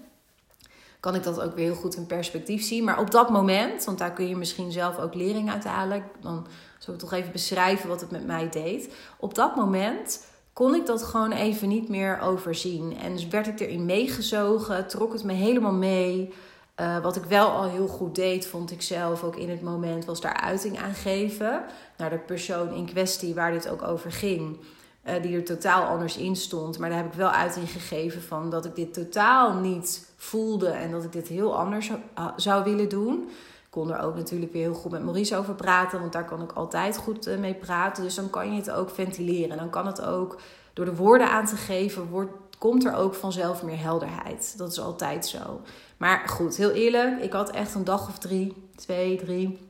Kan 0.99 1.15
ik 1.15 1.23
dat 1.23 1.41
ook 1.41 1.55
weer 1.55 1.65
heel 1.65 1.75
goed 1.75 1.95
in 1.95 2.05
perspectief 2.05 2.63
zien. 2.63 2.83
Maar 2.83 2.99
op 2.99 3.11
dat 3.11 3.29
moment, 3.29 3.83
want 3.83 3.97
daar 3.97 4.13
kun 4.13 4.27
je 4.27 4.35
misschien 4.35 4.71
zelf 4.71 4.99
ook 4.99 5.13
lering 5.13 5.51
uit 5.51 5.63
halen. 5.63 6.03
Dan 6.19 6.47
zal 6.81 6.93
ik 6.93 6.99
toch 6.99 7.13
even 7.13 7.31
beschrijven 7.31 7.89
wat 7.89 8.01
het 8.01 8.11
met 8.11 8.25
mij 8.25 8.49
deed. 8.49 8.93
Op 9.17 9.35
dat 9.35 9.55
moment 9.55 10.25
kon 10.53 10.75
ik 10.75 10.85
dat 10.85 11.03
gewoon 11.03 11.31
even 11.31 11.67
niet 11.67 11.89
meer 11.89 12.19
overzien. 12.19 12.97
En 12.97 13.13
dus 13.13 13.27
werd 13.27 13.47
ik 13.47 13.59
erin 13.59 13.85
meegezogen, 13.85 14.87
trok 14.87 15.13
het 15.13 15.23
me 15.23 15.33
helemaal 15.33 15.73
mee. 15.73 16.33
Uh, 16.79 16.99
wat 16.99 17.15
ik 17.15 17.23
wel 17.23 17.49
al 17.49 17.69
heel 17.69 17.87
goed 17.87 18.15
deed, 18.15 18.47
vond 18.47 18.71
ik 18.71 18.81
zelf 18.81 19.23
ook 19.23 19.35
in 19.35 19.49
het 19.49 19.61
moment, 19.61 20.05
was 20.05 20.21
daar 20.21 20.33
uiting 20.33 20.79
aan 20.79 20.93
geven 20.93 21.63
naar 21.97 22.09
de 22.09 22.17
persoon 22.17 22.73
in 22.73 22.85
kwestie 22.85 23.33
waar 23.33 23.51
dit 23.51 23.69
ook 23.69 23.81
over 23.81 24.11
ging. 24.11 24.57
Uh, 25.05 25.21
die 25.21 25.35
er 25.35 25.43
totaal 25.43 25.83
anders 25.83 26.17
in 26.17 26.35
stond. 26.35 26.79
Maar 26.79 26.89
daar 26.89 26.97
heb 26.97 27.07
ik 27.07 27.17
wel 27.17 27.29
uiting 27.29 27.69
gegeven 27.69 28.21
van 28.21 28.49
dat 28.49 28.65
ik 28.65 28.75
dit 28.75 28.93
totaal 28.93 29.53
niet 29.53 30.11
voelde 30.15 30.69
en 30.69 30.91
dat 30.91 31.03
ik 31.03 31.11
dit 31.11 31.27
heel 31.27 31.57
anders 31.57 31.85
zou, 31.85 31.99
zou 32.35 32.63
willen 32.63 32.89
doen 32.89 33.29
kon 33.71 33.91
er 33.91 33.99
ook 33.99 34.15
natuurlijk 34.15 34.51
weer 34.51 34.61
heel 34.61 34.73
goed 34.73 34.91
met 34.91 35.03
Maurice 35.03 35.35
over 35.35 35.55
praten, 35.55 35.99
want 35.99 36.13
daar 36.13 36.25
kan 36.25 36.41
ik 36.41 36.51
altijd 36.51 36.97
goed 36.97 37.27
eh, 37.27 37.37
mee 37.37 37.53
praten. 37.53 38.03
Dus 38.03 38.15
dan 38.15 38.29
kan 38.29 38.51
je 38.51 38.59
het 38.59 38.71
ook 38.71 38.89
ventileren. 38.89 39.57
Dan 39.57 39.69
kan 39.69 39.85
het 39.85 40.01
ook 40.01 40.39
door 40.73 40.85
de 40.85 40.95
woorden 40.95 41.29
aan 41.29 41.45
te 41.45 41.55
geven, 41.55 42.09
wordt, 42.09 42.31
komt 42.57 42.85
er 42.85 42.95
ook 42.95 43.13
vanzelf 43.13 43.63
meer 43.63 43.79
helderheid. 43.79 44.57
Dat 44.57 44.71
is 44.71 44.79
altijd 44.79 45.25
zo. 45.25 45.61
Maar 45.97 46.29
goed, 46.29 46.55
heel 46.55 46.71
eerlijk, 46.71 47.21
ik 47.21 47.33
had 47.33 47.49
echt 47.49 47.75
een 47.75 47.83
dag 47.83 48.07
of 48.07 48.17
drie, 48.17 48.69
twee, 48.75 49.17
drie, 49.17 49.69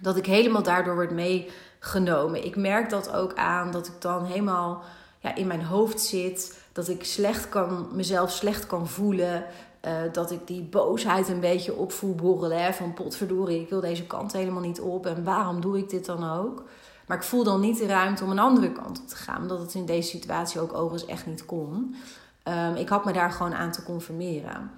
dat 0.00 0.16
ik 0.16 0.26
helemaal 0.26 0.62
daardoor 0.62 0.96
werd 0.96 1.10
meegenomen. 1.10 2.44
Ik 2.44 2.56
merk 2.56 2.90
dat 2.90 3.12
ook 3.12 3.34
aan 3.34 3.70
dat 3.70 3.86
ik 3.86 4.00
dan 4.00 4.24
helemaal 4.24 4.82
ja, 5.18 5.34
in 5.34 5.46
mijn 5.46 5.64
hoofd 5.64 6.00
zit. 6.00 6.58
Dat 6.72 6.88
ik 6.88 7.04
slecht 7.04 7.48
kan, 7.48 7.88
mezelf 7.92 8.30
slecht 8.30 8.66
kan 8.66 8.88
voelen. 8.88 9.44
Uh, 9.86 9.92
dat 10.12 10.30
ik 10.30 10.46
die 10.46 10.62
boosheid 10.62 11.28
een 11.28 11.40
beetje 11.40 11.74
op 11.74 11.92
voel 11.92 12.14
borrelen. 12.14 12.74
Van 12.74 12.94
potverdorie, 12.94 13.60
ik 13.60 13.68
wil 13.68 13.80
deze 13.80 14.06
kant 14.06 14.32
helemaal 14.32 14.62
niet 14.62 14.80
op. 14.80 15.06
En 15.06 15.24
waarom 15.24 15.60
doe 15.60 15.78
ik 15.78 15.90
dit 15.90 16.04
dan 16.04 16.30
ook? 16.30 16.64
Maar 17.06 17.16
ik 17.16 17.22
voel 17.22 17.44
dan 17.44 17.60
niet 17.60 17.78
de 17.78 17.86
ruimte 17.86 18.24
om 18.24 18.30
een 18.30 18.38
andere 18.38 18.72
kant 18.72 19.00
op 19.00 19.08
te 19.08 19.16
gaan. 19.16 19.42
Omdat 19.42 19.60
het 19.60 19.74
in 19.74 19.86
deze 19.86 20.08
situatie 20.08 20.60
ook 20.60 20.72
overigens 20.72 21.10
echt 21.10 21.26
niet 21.26 21.46
kon. 21.46 21.94
Um, 22.44 22.74
ik 22.74 22.88
had 22.88 23.04
me 23.04 23.12
daar 23.12 23.30
gewoon 23.30 23.54
aan 23.54 23.72
te 23.72 23.82
conformeren. 23.82 24.70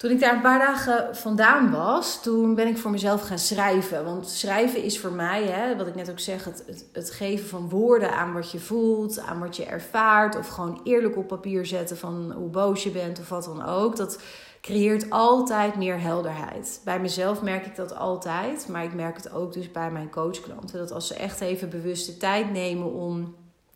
Toen 0.00 0.10
ik 0.10 0.20
daar 0.20 0.34
een 0.34 0.40
paar 0.40 0.58
dagen 0.58 1.16
vandaan 1.16 1.70
was, 1.70 2.22
toen 2.22 2.54
ben 2.54 2.66
ik 2.66 2.78
voor 2.78 2.90
mezelf 2.90 3.22
gaan 3.22 3.38
schrijven. 3.38 4.04
Want 4.04 4.28
schrijven 4.28 4.82
is 4.82 5.00
voor 5.00 5.12
mij, 5.12 5.44
hè, 5.44 5.76
wat 5.76 5.86
ik 5.86 5.94
net 5.94 6.10
ook 6.10 6.18
zeg, 6.18 6.44
het, 6.44 6.62
het, 6.66 6.84
het, 6.92 7.10
geven 7.10 7.48
van 7.48 7.68
woorden 7.68 8.12
aan 8.16 8.32
wat 8.32 8.50
je 8.50 8.58
voelt, 8.58 9.18
aan 9.18 9.40
wat 9.40 9.56
je 9.56 9.64
ervaart. 9.64 10.36
Of 10.36 10.48
gewoon 10.48 10.80
eerlijk 10.84 11.16
op 11.16 11.26
papier 11.26 11.66
zetten 11.66 11.96
van 11.96 12.32
hoe 12.36 12.48
boos 12.48 12.82
je 12.82 12.90
bent 12.90 13.18
of 13.18 13.28
wat 13.28 13.44
dan 13.44 13.64
ook. 13.64 13.96
Dat 13.96 14.20
creëert 14.60 15.10
altijd 15.10 15.76
meer 15.76 16.00
helderheid. 16.00 16.80
Bij 16.84 17.00
mezelf 17.00 17.42
merk 17.42 17.66
ik 17.66 17.76
dat 17.76 17.96
altijd, 17.96 18.68
maar 18.68 18.84
ik 18.84 18.94
merk 18.94 19.16
het 19.16 19.32
ook 19.32 19.52
dus 19.52 19.70
bij 19.70 19.90
mijn 19.90 20.10
coachklanten. 20.10 20.78
Dat 20.78 20.92
als 20.92 21.06
ze 21.06 21.14
echt 21.14 21.40
even 21.40 21.70
bewust 21.70 22.06
de 22.06 22.16
tijd 22.16 22.52
nemen 22.52 22.92
om 22.92 23.34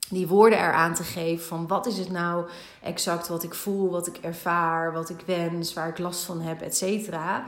die 0.09 0.29
woorden 0.29 0.59
eraan 0.59 0.95
te 0.95 1.03
geven 1.03 1.47
van 1.47 1.67
wat 1.67 1.87
is 1.87 1.99
het 1.99 2.11
nou 2.11 2.47
exact 2.83 3.29
wat 3.29 3.43
ik 3.43 3.55
voel, 3.55 3.91
wat 3.91 4.07
ik 4.07 4.17
ervaar, 4.17 4.93
wat 4.93 5.11
ik 5.11 5.21
wens, 5.27 5.75
waar 5.75 5.89
ik 5.89 5.99
last 5.99 6.25
van 6.25 6.41
heb, 6.41 6.61
et 6.61 6.77
cetera. 6.77 7.45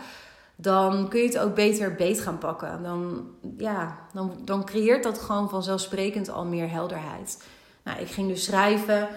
Dan 0.56 1.08
kun 1.08 1.20
je 1.20 1.26
het 1.26 1.38
ook 1.38 1.54
beter 1.54 1.94
beet 1.94 2.20
gaan 2.20 2.38
pakken. 2.38 2.82
Dan, 2.82 3.26
ja, 3.58 3.96
dan, 4.12 4.32
dan 4.44 4.64
creëert 4.64 5.02
dat 5.02 5.18
gewoon 5.18 5.48
vanzelfsprekend 5.48 6.30
al 6.30 6.44
meer 6.44 6.70
helderheid. 6.70 7.44
Nou, 7.82 7.98
ik 7.98 8.08
ging 8.08 8.28
dus 8.28 8.44
schrijven. 8.44 9.08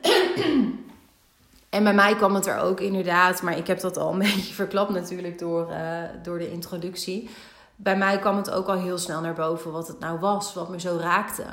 en 1.76 1.84
bij 1.84 1.94
mij 1.94 2.16
kwam 2.16 2.34
het 2.34 2.46
er 2.46 2.58
ook 2.58 2.80
inderdaad, 2.80 3.42
maar 3.42 3.56
ik 3.56 3.66
heb 3.66 3.80
dat 3.80 3.96
al 3.96 4.12
een 4.12 4.18
beetje 4.34 4.54
verklapt 4.54 4.90
natuurlijk 4.90 5.38
door, 5.38 5.70
uh, 5.70 6.02
door 6.22 6.38
de 6.38 6.50
introductie. 6.50 7.30
Bij 7.76 7.96
mij 7.96 8.18
kwam 8.18 8.36
het 8.36 8.50
ook 8.50 8.66
al 8.66 8.78
heel 8.78 8.98
snel 8.98 9.20
naar 9.20 9.34
boven 9.34 9.72
wat 9.72 9.88
het 9.88 9.98
nou 9.98 10.18
was, 10.18 10.54
wat 10.54 10.68
me 10.68 10.80
zo 10.80 10.96
raakte. 11.00 11.44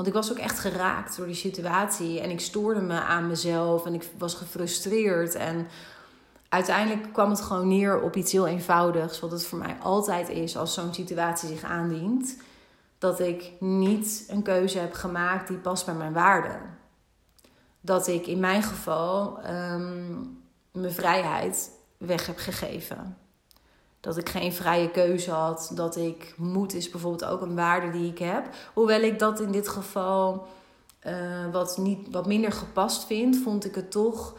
Want 0.00 0.12
ik 0.12 0.18
was 0.18 0.30
ook 0.30 0.38
echt 0.38 0.58
geraakt 0.58 1.16
door 1.16 1.26
die 1.26 1.34
situatie. 1.34 2.20
En 2.20 2.30
ik 2.30 2.40
stoorde 2.40 2.80
me 2.80 3.00
aan 3.00 3.26
mezelf. 3.26 3.86
En 3.86 3.94
ik 3.94 4.10
was 4.18 4.34
gefrustreerd. 4.34 5.34
En 5.34 5.66
uiteindelijk 6.48 7.12
kwam 7.12 7.30
het 7.30 7.40
gewoon 7.40 7.68
neer 7.68 8.00
op 8.00 8.16
iets 8.16 8.32
heel 8.32 8.46
eenvoudigs. 8.46 9.20
Wat 9.20 9.30
het 9.30 9.46
voor 9.46 9.58
mij 9.58 9.76
altijd 9.82 10.28
is 10.28 10.56
als 10.56 10.74
zo'n 10.74 10.94
situatie 10.94 11.48
zich 11.48 11.62
aandient. 11.62 12.36
Dat 12.98 13.20
ik 13.20 13.52
niet 13.58 14.24
een 14.28 14.42
keuze 14.42 14.78
heb 14.78 14.92
gemaakt 14.92 15.48
die 15.48 15.56
past 15.56 15.84
bij 15.86 15.94
mijn 15.94 16.12
waarden. 16.12 16.60
Dat 17.80 18.06
ik 18.06 18.26
in 18.26 18.40
mijn 18.40 18.62
geval 18.62 19.38
um, 19.46 20.42
mijn 20.72 20.92
vrijheid 20.92 21.70
weg 21.96 22.26
heb 22.26 22.38
gegeven 22.38 23.16
dat 24.00 24.16
ik 24.16 24.28
geen 24.28 24.52
vrije 24.52 24.90
keuze 24.90 25.30
had. 25.30 25.70
Dat 25.74 25.96
ik 25.96 26.34
moed 26.36 26.74
is 26.74 26.90
bijvoorbeeld 26.90 27.30
ook 27.30 27.40
een 27.40 27.54
waarde 27.54 27.90
die 27.90 28.10
ik 28.10 28.18
heb. 28.18 28.48
Hoewel 28.74 29.00
ik 29.00 29.18
dat 29.18 29.40
in 29.40 29.52
dit 29.52 29.68
geval 29.68 30.46
uh, 31.06 31.12
wat, 31.52 31.78
niet, 31.78 32.08
wat 32.10 32.26
minder 32.26 32.52
gepast 32.52 33.06
vind, 33.06 33.36
vond 33.36 33.64
ik 33.64 33.74
het 33.74 33.90
toch. 33.90 34.34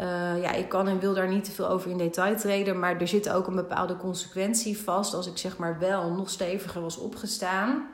Uh, 0.00 0.42
ja, 0.42 0.52
ik 0.52 0.68
kan 0.68 0.88
en 0.88 0.98
wil 0.98 1.14
daar 1.14 1.28
niet 1.28 1.44
te 1.44 1.50
veel 1.50 1.68
over 1.68 1.90
in 1.90 1.98
detail 1.98 2.36
treden. 2.36 2.78
Maar 2.78 3.00
er 3.00 3.08
zit 3.08 3.30
ook 3.30 3.46
een 3.46 3.54
bepaalde 3.54 3.96
consequentie 3.96 4.78
vast. 4.78 5.14
Als 5.14 5.26
ik 5.26 5.38
zeg 5.38 5.56
maar 5.56 5.78
wel 5.78 6.10
nog 6.10 6.30
steviger 6.30 6.80
was 6.80 6.96
opgestaan. 6.96 7.86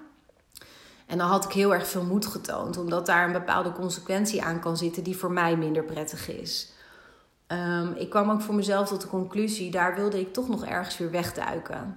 En 1.06 1.18
dan 1.18 1.28
had 1.28 1.44
ik 1.44 1.52
heel 1.52 1.74
erg 1.74 1.88
veel 1.88 2.04
moed 2.04 2.26
getoond. 2.26 2.76
Omdat 2.76 3.06
daar 3.06 3.26
een 3.26 3.32
bepaalde 3.32 3.72
consequentie 3.72 4.42
aan 4.42 4.60
kan 4.60 4.76
zitten 4.76 5.04
die 5.04 5.16
voor 5.16 5.32
mij 5.32 5.56
minder 5.56 5.84
prettig 5.84 6.28
is. 6.28 6.72
Um, 7.52 7.92
ik 7.96 8.10
kwam 8.10 8.30
ook 8.30 8.40
voor 8.40 8.54
mezelf 8.54 8.88
tot 8.88 9.00
de 9.00 9.08
conclusie, 9.08 9.70
daar 9.70 9.94
wilde 9.94 10.20
ik 10.20 10.32
toch 10.32 10.48
nog 10.48 10.64
ergens 10.64 10.98
weer 10.98 11.10
wegduiken. 11.10 11.96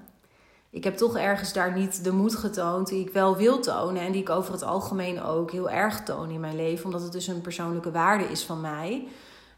Ik 0.69 0.83
heb 0.83 0.97
toch 0.97 1.17
ergens 1.17 1.53
daar 1.53 1.73
niet 1.73 2.03
de 2.03 2.11
moed 2.11 2.35
getoond 2.35 2.87
die 2.87 3.07
ik 3.07 3.13
wel 3.13 3.35
wil 3.35 3.59
tonen 3.59 4.01
en 4.01 4.11
die 4.11 4.21
ik 4.21 4.29
over 4.29 4.53
het 4.53 4.63
algemeen 4.63 5.21
ook 5.21 5.51
heel 5.51 5.69
erg 5.69 6.03
toon 6.03 6.29
in 6.29 6.39
mijn 6.39 6.55
leven, 6.55 6.85
omdat 6.85 7.01
het 7.01 7.11
dus 7.11 7.27
een 7.27 7.41
persoonlijke 7.41 7.91
waarde 7.91 8.23
is 8.23 8.43
van 8.43 8.61
mij. 8.61 9.07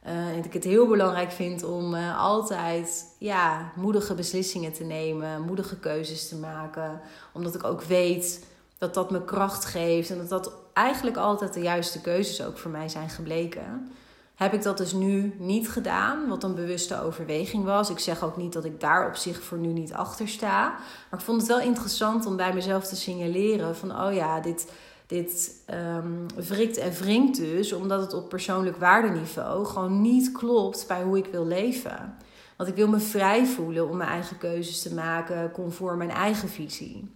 Uh, 0.05 0.27
en 0.27 0.43
ik 0.43 0.53
het 0.53 0.63
heel 0.63 0.88
belangrijk 0.88 1.31
vind 1.31 1.63
om 1.63 1.93
uh, 1.93 2.19
altijd 2.19 3.05
ja, 3.19 3.71
moedige 3.75 4.13
beslissingen 4.13 4.73
te 4.73 4.83
nemen, 4.83 5.41
moedige 5.41 5.79
keuzes 5.79 6.27
te 6.27 6.36
maken. 6.36 7.01
Omdat 7.33 7.55
ik 7.55 7.63
ook 7.63 7.81
weet 7.81 8.45
Dat 8.77 8.93
dat 8.93 9.12
me 9.12 9.23
kracht 9.23 9.65
geeft 9.65 10.10
en 10.10 10.17
dat 10.17 10.29
dat 10.29 10.51
eigenlijk 10.73 11.17
altijd 11.17 11.53
de 11.53 11.62
juiste 11.62 12.01
keuzes 12.01 12.45
ook 12.45 12.57
voor 12.57 12.71
mij 12.71 12.89
zijn 12.89 13.10
gebleken. 13.10 13.91
Heb 14.38 14.54
ik 14.54 14.63
dat 14.63 14.78
dus 14.78 14.93
nu 14.93 15.36
niet 15.38 15.69
gedaan, 15.69 16.28
wat 16.28 16.43
een 16.43 16.56
bewuste 16.56 17.02
overweging 17.02 17.63
was. 17.63 17.89
Ik 17.89 18.00
zeg 18.00 18.23
ook 18.23 18.38
niet 18.38 18.54
dat 18.54 18.65
ik 18.65 18.80
daar 18.80 19.08
op 19.08 19.15
zich 19.15 19.43
voor 19.43 19.58
nu 19.58 19.67
niet 19.67 19.93
achter 19.93 20.28
sta. 20.28 20.69
Maar 21.10 21.19
ik 21.19 21.26
vond 21.26 21.39
het 21.39 21.50
wel 21.50 21.60
interessant 21.60 22.26
om 22.26 22.36
bij 22.36 22.54
mezelf 22.54 22.88
te 22.88 22.95
signaleren 22.95 23.76
van, 23.76 24.02
oh 24.02 24.13
ja, 24.13 24.39
dit, 24.39 24.71
dit 25.08 25.52
um, 25.69 26.26
wrikt 26.36 26.78
en 26.78 26.91
wringt 26.91 27.38
dus, 27.38 27.73
omdat 27.73 28.02
het 28.02 28.13
op 28.13 28.30
persoonlijk 28.30 28.78
waardeniveau 28.78 29.65
gewoon 29.65 30.02
niet 30.02 30.32
klopt 30.32 30.86
bij 30.88 31.04
hoe 31.04 31.17
ik 31.17 31.28
wil 31.32 31.45
leven. 31.45 32.15
Want 32.58 32.69
ik 32.69 32.76
wil 32.76 32.88
me 32.88 33.00
vrij 33.00 33.45
voelen 33.45 33.89
om 33.89 33.97
mijn 33.97 34.10
eigen 34.10 34.38
keuzes 34.38 34.82
te 34.82 34.93
maken 34.93 35.52
conform 35.52 35.97
mijn 35.97 36.10
eigen 36.10 36.50
visie. 36.50 37.10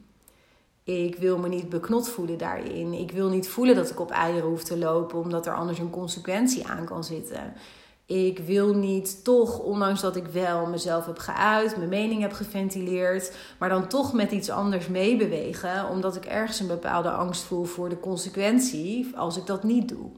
Ik 0.99 1.15
wil 1.15 1.37
me 1.37 1.47
niet 1.47 1.69
beknot 1.69 2.09
voelen 2.09 2.37
daarin. 2.37 2.93
Ik 2.93 3.11
wil 3.11 3.29
niet 3.29 3.49
voelen 3.49 3.75
dat 3.75 3.89
ik 3.89 3.99
op 3.99 4.11
eieren 4.11 4.49
hoef 4.49 4.63
te 4.63 4.77
lopen, 4.77 5.19
omdat 5.19 5.45
er 5.45 5.55
anders 5.55 5.79
een 5.79 5.89
consequentie 5.89 6.67
aan 6.67 6.85
kan 6.85 7.03
zitten. 7.03 7.53
Ik 8.05 8.39
wil 8.39 8.73
niet 8.73 9.23
toch, 9.23 9.59
ondanks 9.59 10.01
dat 10.01 10.15
ik 10.15 10.25
wel 10.25 10.65
mezelf 10.65 11.05
heb 11.05 11.17
geuit, 11.17 11.77
mijn 11.77 11.89
mening 11.89 12.21
heb 12.21 12.33
geventileerd, 12.33 13.35
maar 13.59 13.69
dan 13.69 13.87
toch 13.87 14.13
met 14.13 14.31
iets 14.31 14.49
anders 14.49 14.87
meebewegen, 14.87 15.89
omdat 15.89 16.15
ik 16.15 16.25
ergens 16.25 16.59
een 16.59 16.67
bepaalde 16.67 17.09
angst 17.11 17.43
voel 17.43 17.63
voor 17.63 17.89
de 17.89 17.99
consequentie 17.99 19.11
als 19.15 19.37
ik 19.37 19.45
dat 19.45 19.63
niet 19.63 19.89
doe. 19.89 20.09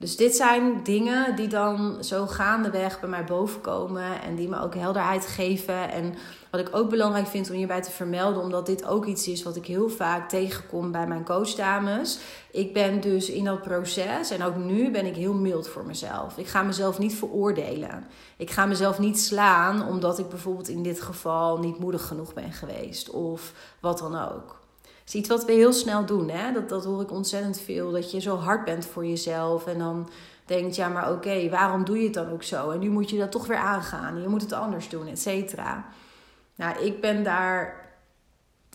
Dus 0.00 0.16
dit 0.16 0.36
zijn 0.36 0.80
dingen 0.82 1.36
die 1.36 1.48
dan 1.48 2.04
zo 2.04 2.26
gaandeweg 2.26 3.00
bij 3.00 3.08
mij 3.08 3.24
bovenkomen 3.24 4.22
en 4.22 4.34
die 4.34 4.48
me 4.48 4.60
ook 4.60 4.74
helderheid 4.74 5.26
geven. 5.26 5.90
En 5.90 6.14
wat 6.50 6.60
ik 6.60 6.76
ook 6.76 6.90
belangrijk 6.90 7.26
vind 7.26 7.50
om 7.50 7.56
hierbij 7.56 7.82
te 7.82 7.90
vermelden, 7.90 8.42
omdat 8.42 8.66
dit 8.66 8.86
ook 8.86 9.06
iets 9.06 9.28
is 9.28 9.42
wat 9.42 9.56
ik 9.56 9.66
heel 9.66 9.88
vaak 9.88 10.28
tegenkom 10.28 10.92
bij 10.92 11.06
mijn 11.06 11.24
coachdames. 11.24 12.18
Ik 12.50 12.72
ben 12.72 13.00
dus 13.00 13.30
in 13.30 13.44
dat 13.44 13.62
proces 13.62 14.30
en 14.30 14.42
ook 14.42 14.56
nu 14.56 14.90
ben 14.90 15.06
ik 15.06 15.16
heel 15.16 15.34
mild 15.34 15.68
voor 15.68 15.86
mezelf. 15.86 16.38
Ik 16.38 16.46
ga 16.46 16.62
mezelf 16.62 16.98
niet 16.98 17.14
veroordelen. 17.14 18.06
Ik 18.36 18.50
ga 18.50 18.66
mezelf 18.66 18.98
niet 18.98 19.20
slaan 19.20 19.88
omdat 19.88 20.18
ik 20.18 20.28
bijvoorbeeld 20.28 20.68
in 20.68 20.82
dit 20.82 21.00
geval 21.00 21.58
niet 21.58 21.78
moedig 21.78 22.06
genoeg 22.06 22.34
ben 22.34 22.52
geweest 22.52 23.10
of 23.10 23.52
wat 23.80 23.98
dan 23.98 24.18
ook 24.32 24.59
is 25.10 25.20
iets 25.20 25.28
wat 25.28 25.44
we 25.44 25.52
heel 25.52 25.72
snel 25.72 26.06
doen. 26.06 26.28
Hè? 26.28 26.52
Dat, 26.52 26.68
dat 26.68 26.84
hoor 26.84 27.02
ik 27.02 27.10
ontzettend 27.10 27.60
veel. 27.60 27.90
Dat 27.90 28.10
je 28.10 28.20
zo 28.20 28.36
hard 28.36 28.64
bent 28.64 28.86
voor 28.86 29.06
jezelf. 29.06 29.66
En 29.66 29.78
dan 29.78 30.08
denkt, 30.44 30.76
ja, 30.76 30.88
maar 30.88 31.12
oké, 31.12 31.48
waarom 31.48 31.84
doe 31.84 31.98
je 31.98 32.04
het 32.04 32.14
dan 32.14 32.30
ook 32.30 32.42
zo? 32.42 32.70
En 32.70 32.78
nu 32.78 32.90
moet 32.90 33.10
je 33.10 33.18
dat 33.18 33.30
toch 33.30 33.46
weer 33.46 33.56
aangaan. 33.56 34.22
Je 34.22 34.28
moet 34.28 34.42
het 34.42 34.52
anders 34.52 34.88
doen, 34.88 35.06
et 35.06 35.20
cetera. 35.20 35.84
Nou, 36.54 36.84
ik 36.84 37.00
ben 37.00 37.24
daar 37.24 37.88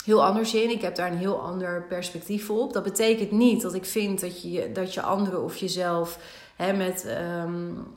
heel 0.03 0.25
anders 0.25 0.53
in. 0.53 0.69
Ik 0.69 0.81
heb 0.81 0.95
daar 0.95 1.11
een 1.11 1.17
heel 1.17 1.41
ander 1.41 1.83
perspectief 1.83 2.49
op. 2.49 2.73
Dat 2.73 2.83
betekent 2.83 3.31
niet 3.31 3.61
dat 3.61 3.73
ik 3.73 3.85
vind 3.85 4.21
dat 4.21 4.41
je, 4.41 4.71
dat 4.71 4.93
je 4.93 5.01
anderen 5.01 5.43
of 5.43 5.55
jezelf 5.55 6.19
hè, 6.55 6.73
met 6.73 7.07
um, 7.37 7.87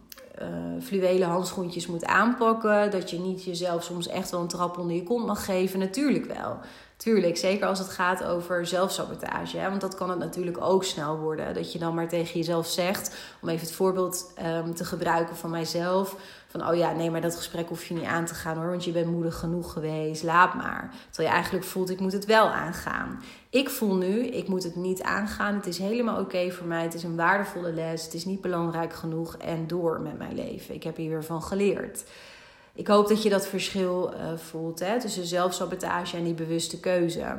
fluwelen 0.82 1.28
handschoentjes 1.28 1.86
moet 1.86 2.04
aanpakken. 2.04 2.90
Dat 2.90 3.10
je 3.10 3.18
niet 3.18 3.44
jezelf 3.44 3.82
soms 3.82 4.08
echt 4.08 4.30
wel 4.30 4.40
een 4.40 4.48
trap 4.48 4.78
onder 4.78 4.96
je 4.96 5.02
kont 5.02 5.26
mag 5.26 5.44
geven. 5.44 5.78
Natuurlijk 5.78 6.24
wel. 6.24 6.58
Tuurlijk, 6.98 7.36
zeker 7.36 7.66
als 7.66 7.78
het 7.78 7.88
gaat 7.88 8.24
over 8.24 8.66
zelfsabotage. 8.66 9.58
Hè? 9.58 9.68
Want 9.68 9.80
dat 9.80 9.94
kan 9.94 10.10
het 10.10 10.18
natuurlijk 10.18 10.60
ook 10.60 10.84
snel 10.84 11.18
worden. 11.18 11.54
Dat 11.54 11.72
je 11.72 11.78
dan 11.78 11.94
maar 11.94 12.08
tegen 12.08 12.38
jezelf 12.38 12.66
zegt, 12.66 13.16
om 13.42 13.48
even 13.48 13.66
het 13.66 13.74
voorbeeld 13.74 14.32
um, 14.44 14.74
te 14.74 14.84
gebruiken 14.84 15.36
van 15.36 15.50
mijzelf. 15.50 16.16
Van, 16.46 16.68
oh 16.68 16.76
ja, 16.76 16.92
nee, 16.92 17.10
maar 17.10 17.20
dat 17.20 17.36
gesprek 17.36 17.68
hoef 17.68 17.84
je 17.84 17.94
niet 17.94 18.04
aan 18.04 18.24
te 18.24 18.34
gaan 18.34 18.56
hoor, 18.56 18.68
want 18.68 18.84
je 18.84 18.92
bent 18.92 19.10
moedig 19.10 19.38
genoeg 19.38 19.72
geweest, 19.72 20.22
laat 20.22 20.54
maar. 20.54 20.90
Terwijl 21.06 21.28
je 21.28 21.34
eigenlijk 21.34 21.64
voelt, 21.64 21.90
ik 21.90 22.00
moet 22.00 22.12
het 22.12 22.24
wel 22.24 22.46
aangaan. 22.48 23.22
Ik 23.50 23.68
voel 23.68 23.94
nu, 23.94 24.26
ik 24.26 24.48
moet 24.48 24.62
het 24.62 24.76
niet 24.76 25.02
aangaan. 25.02 25.54
Het 25.54 25.66
is 25.66 25.78
helemaal 25.78 26.20
oké 26.20 26.50
voor 26.50 26.66
mij. 26.66 26.82
Het 26.82 26.94
is 26.94 27.02
een 27.02 27.16
waardevolle 27.16 27.72
les. 27.72 28.04
Het 28.04 28.14
is 28.14 28.24
niet 28.24 28.40
belangrijk 28.40 28.92
genoeg 28.92 29.36
en 29.36 29.66
door 29.66 30.00
met 30.00 30.18
mijn 30.18 30.34
leven. 30.34 30.74
Ik 30.74 30.82
heb 30.82 30.96
hier 30.96 31.10
weer 31.10 31.24
van 31.24 31.42
geleerd 31.42 32.04
ik 32.78 32.86
hoop 32.86 33.08
dat 33.08 33.22
je 33.22 33.28
dat 33.28 33.46
verschil 33.46 34.12
uh, 34.12 34.36
voelt 34.36 34.78
hè, 34.78 35.00
tussen 35.00 35.26
zelfsabotage 35.26 36.16
en 36.16 36.24
die 36.24 36.34
bewuste 36.34 36.80
keuze. 36.80 37.36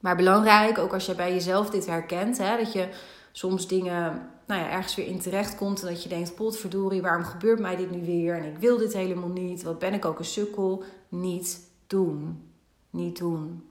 Maar 0.00 0.16
belangrijk, 0.16 0.78
ook 0.78 0.92
als 0.92 1.06
je 1.06 1.14
bij 1.14 1.32
jezelf 1.32 1.70
dit 1.70 1.86
herkent, 1.86 2.38
hè, 2.38 2.56
dat 2.56 2.72
je 2.72 2.88
soms 3.32 3.68
dingen 3.68 4.28
nou 4.46 4.60
ja, 4.60 4.70
ergens 4.70 4.94
weer 4.94 5.06
in 5.06 5.20
terecht 5.20 5.56
komt 5.56 5.80
en 5.80 5.88
dat 5.88 6.02
je 6.02 6.08
denkt: 6.08 6.34
potverdorie, 6.34 7.02
waarom 7.02 7.24
gebeurt 7.24 7.58
mij 7.58 7.76
dit 7.76 7.90
nu 7.90 8.04
weer? 8.04 8.36
En 8.36 8.44
ik 8.44 8.58
wil 8.58 8.78
dit 8.78 8.92
helemaal 8.92 9.28
niet. 9.28 9.62
Wat 9.62 9.78
ben 9.78 9.94
ik 9.94 10.04
ook 10.04 10.18
een 10.18 10.24
sukkel? 10.24 10.82
Niet 11.08 11.60
doen. 11.86 12.42
Niet 12.90 13.18
doen. 13.18 13.64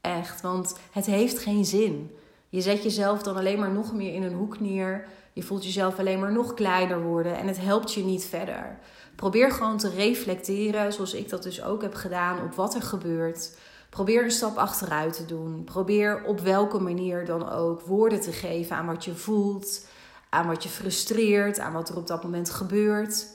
Echt, 0.00 0.40
want 0.40 0.78
het 0.90 1.06
heeft 1.06 1.38
geen 1.38 1.64
zin. 1.64 2.16
Je 2.48 2.60
zet 2.60 2.82
jezelf 2.82 3.22
dan 3.22 3.36
alleen 3.36 3.58
maar 3.58 3.72
nog 3.72 3.92
meer 3.92 4.14
in 4.14 4.22
een 4.22 4.34
hoek 4.34 4.60
neer. 4.60 5.06
Je 5.32 5.42
voelt 5.42 5.64
jezelf 5.64 5.98
alleen 5.98 6.20
maar 6.20 6.32
nog 6.32 6.54
kleiner 6.54 7.02
worden 7.02 7.36
en 7.36 7.46
het 7.46 7.60
helpt 7.60 7.94
je 7.94 8.04
niet 8.04 8.24
verder. 8.24 8.78
Probeer 9.16 9.50
gewoon 9.50 9.78
te 9.78 9.90
reflecteren, 9.90 10.92
zoals 10.92 11.14
ik 11.14 11.28
dat 11.28 11.42
dus 11.42 11.62
ook 11.62 11.82
heb 11.82 11.94
gedaan, 11.94 12.44
op 12.44 12.54
wat 12.54 12.74
er 12.74 12.82
gebeurt. 12.82 13.56
Probeer 13.90 14.24
een 14.24 14.30
stap 14.30 14.56
achteruit 14.56 15.12
te 15.16 15.24
doen. 15.24 15.64
Probeer 15.64 16.24
op 16.24 16.40
welke 16.40 16.78
manier 16.78 17.24
dan 17.24 17.50
ook 17.50 17.80
woorden 17.80 18.20
te 18.20 18.32
geven 18.32 18.76
aan 18.76 18.86
wat 18.86 19.04
je 19.04 19.14
voelt, 19.14 19.86
aan 20.30 20.46
wat 20.46 20.62
je 20.62 20.68
frustreert, 20.68 21.58
aan 21.58 21.72
wat 21.72 21.88
er 21.88 21.96
op 21.96 22.06
dat 22.06 22.22
moment 22.22 22.50
gebeurt. 22.50 23.26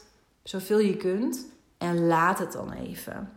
Zoveel 0.43 0.79
je 0.79 0.97
kunt. 0.97 1.45
En 1.77 2.07
laat 2.07 2.39
het 2.39 2.51
dan 2.51 2.71
even. 2.71 3.31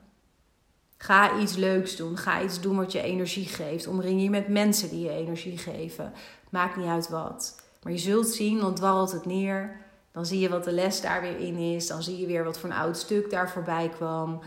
Ga 0.96 1.38
iets 1.38 1.56
leuks 1.56 1.96
doen. 1.96 2.16
Ga 2.16 2.42
iets 2.42 2.60
doen 2.60 2.76
wat 2.76 2.92
je 2.92 3.02
energie 3.02 3.46
geeft. 3.46 3.86
Omring 3.86 4.22
je 4.22 4.30
met 4.30 4.48
mensen 4.48 4.88
die 4.88 5.04
je 5.04 5.10
energie 5.10 5.58
geven. 5.58 6.12
Maakt 6.50 6.76
niet 6.76 6.86
uit 6.86 7.08
wat. 7.08 7.62
Maar 7.82 7.92
je 7.92 7.98
zult 7.98 8.28
zien, 8.28 8.58
dan 8.60 8.74
dwarrelt 8.74 9.12
het 9.12 9.26
neer. 9.26 9.80
Dan 10.12 10.26
zie 10.26 10.40
je 10.40 10.48
wat 10.48 10.64
de 10.64 10.72
les 10.72 11.00
daar 11.00 11.20
weer 11.20 11.38
in 11.38 11.56
is. 11.56 11.86
Dan 11.86 12.02
zie 12.02 12.18
je 12.18 12.26
weer 12.26 12.44
wat 12.44 12.58
voor 12.58 12.70
een 12.70 12.76
oud 12.76 12.96
stuk 12.96 13.30
daar 13.30 13.50
voorbij 13.50 13.88
kwam. 13.88 14.40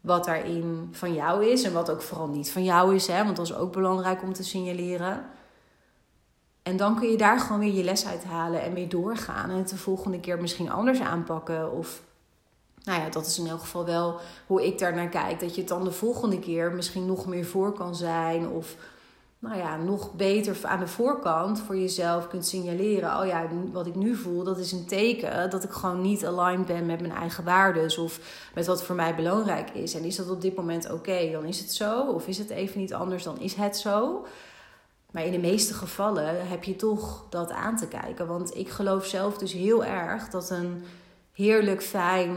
Wat 0.00 0.24
daarin 0.24 0.88
van 0.92 1.14
jou 1.14 1.46
is 1.46 1.62
en 1.62 1.72
wat 1.72 1.90
ook 1.90 2.02
vooral 2.02 2.28
niet 2.28 2.50
van 2.50 2.64
jou 2.64 2.94
is. 2.94 3.06
Hè? 3.06 3.24
Want 3.24 3.36
dat 3.36 3.46
is 3.46 3.54
ook 3.54 3.72
belangrijk 3.72 4.22
om 4.22 4.32
te 4.32 4.44
signaleren. 4.44 5.24
En 6.62 6.76
dan 6.76 6.98
kun 6.98 7.10
je 7.10 7.16
daar 7.16 7.40
gewoon 7.40 7.60
weer 7.60 7.72
je 7.72 7.84
les 7.84 8.06
uithalen 8.06 8.62
en 8.62 8.72
mee 8.72 8.86
doorgaan. 8.86 9.50
En 9.50 9.56
het 9.56 9.68
de 9.68 9.76
volgende 9.76 10.20
keer 10.20 10.40
misschien 10.40 10.70
anders 10.70 11.00
aanpakken. 11.00 11.72
Of 11.72 12.02
nou 12.84 13.00
ja, 13.00 13.08
dat 13.08 13.26
is 13.26 13.38
in 13.38 13.46
elk 13.46 13.60
geval 13.60 13.84
wel 13.84 14.20
hoe 14.46 14.66
ik 14.66 14.78
daar 14.78 14.94
naar 14.94 15.08
kijk. 15.08 15.40
Dat 15.40 15.54
je 15.54 15.60
het 15.60 15.70
dan 15.70 15.84
de 15.84 15.92
volgende 15.92 16.38
keer 16.38 16.72
misschien 16.72 17.06
nog 17.06 17.26
meer 17.26 17.44
voor 17.44 17.72
kan 17.72 17.94
zijn. 17.94 18.48
Of 18.48 18.76
nou 19.42 19.56
ja, 19.56 19.76
nog 19.76 20.12
beter 20.12 20.56
aan 20.62 20.78
de 20.78 20.86
voorkant 20.86 21.60
voor 21.60 21.76
jezelf 21.76 22.28
kunt 22.28 22.46
signaleren. 22.46 23.18
Oh 23.18 23.26
ja, 23.26 23.48
wat 23.72 23.86
ik 23.86 23.94
nu 23.94 24.14
voel, 24.14 24.44
dat 24.44 24.58
is 24.58 24.72
een 24.72 24.86
teken 24.86 25.50
dat 25.50 25.64
ik 25.64 25.70
gewoon 25.70 26.00
niet 26.00 26.26
aligned 26.26 26.66
ben 26.66 26.86
met 26.86 27.00
mijn 27.00 27.12
eigen 27.12 27.44
waarden 27.44 27.98
of 27.98 28.20
met 28.54 28.66
wat 28.66 28.82
voor 28.82 28.94
mij 28.94 29.14
belangrijk 29.14 29.70
is. 29.70 29.94
En 29.94 30.04
is 30.04 30.16
dat 30.16 30.30
op 30.30 30.40
dit 30.40 30.56
moment 30.56 30.90
oké, 30.90 31.30
dan 31.32 31.44
is 31.44 31.58
het 31.58 31.72
zo. 31.72 32.00
Of 32.00 32.26
is 32.26 32.38
het 32.38 32.50
even 32.50 32.80
niet 32.80 32.94
anders, 32.94 33.22
dan 33.22 33.40
is 33.40 33.54
het 33.54 33.76
zo. 33.76 34.26
Maar 35.10 35.24
in 35.24 35.32
de 35.32 35.38
meeste 35.38 35.74
gevallen 35.74 36.48
heb 36.48 36.64
je 36.64 36.76
toch 36.76 37.26
dat 37.28 37.50
aan 37.50 37.76
te 37.76 37.88
kijken. 37.88 38.26
Want 38.26 38.56
ik 38.56 38.68
geloof 38.68 39.06
zelf 39.06 39.38
dus 39.38 39.52
heel 39.52 39.84
erg 39.84 40.28
dat 40.28 40.50
een 40.50 40.84
heerlijk 41.32 41.82
fijn 41.82 42.36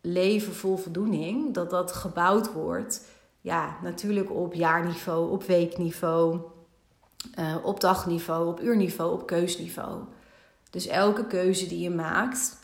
leven 0.00 0.54
vol 0.54 0.76
voldoening, 0.76 1.54
dat 1.54 1.70
dat 1.70 1.92
gebouwd 1.92 2.52
wordt 2.52 3.00
ja, 3.44 3.76
natuurlijk 3.82 4.30
op 4.30 4.54
jaarniveau, 4.54 5.30
op 5.30 5.42
weekniveau, 5.42 6.40
uh, 7.38 7.56
op 7.62 7.80
dagniveau, 7.80 8.48
op 8.48 8.60
uurniveau, 8.60 9.12
op 9.12 9.26
keusniveau. 9.26 10.02
Dus 10.70 10.86
elke 10.86 11.26
keuze 11.26 11.66
die 11.66 11.78
je 11.78 11.90
maakt, 11.90 12.56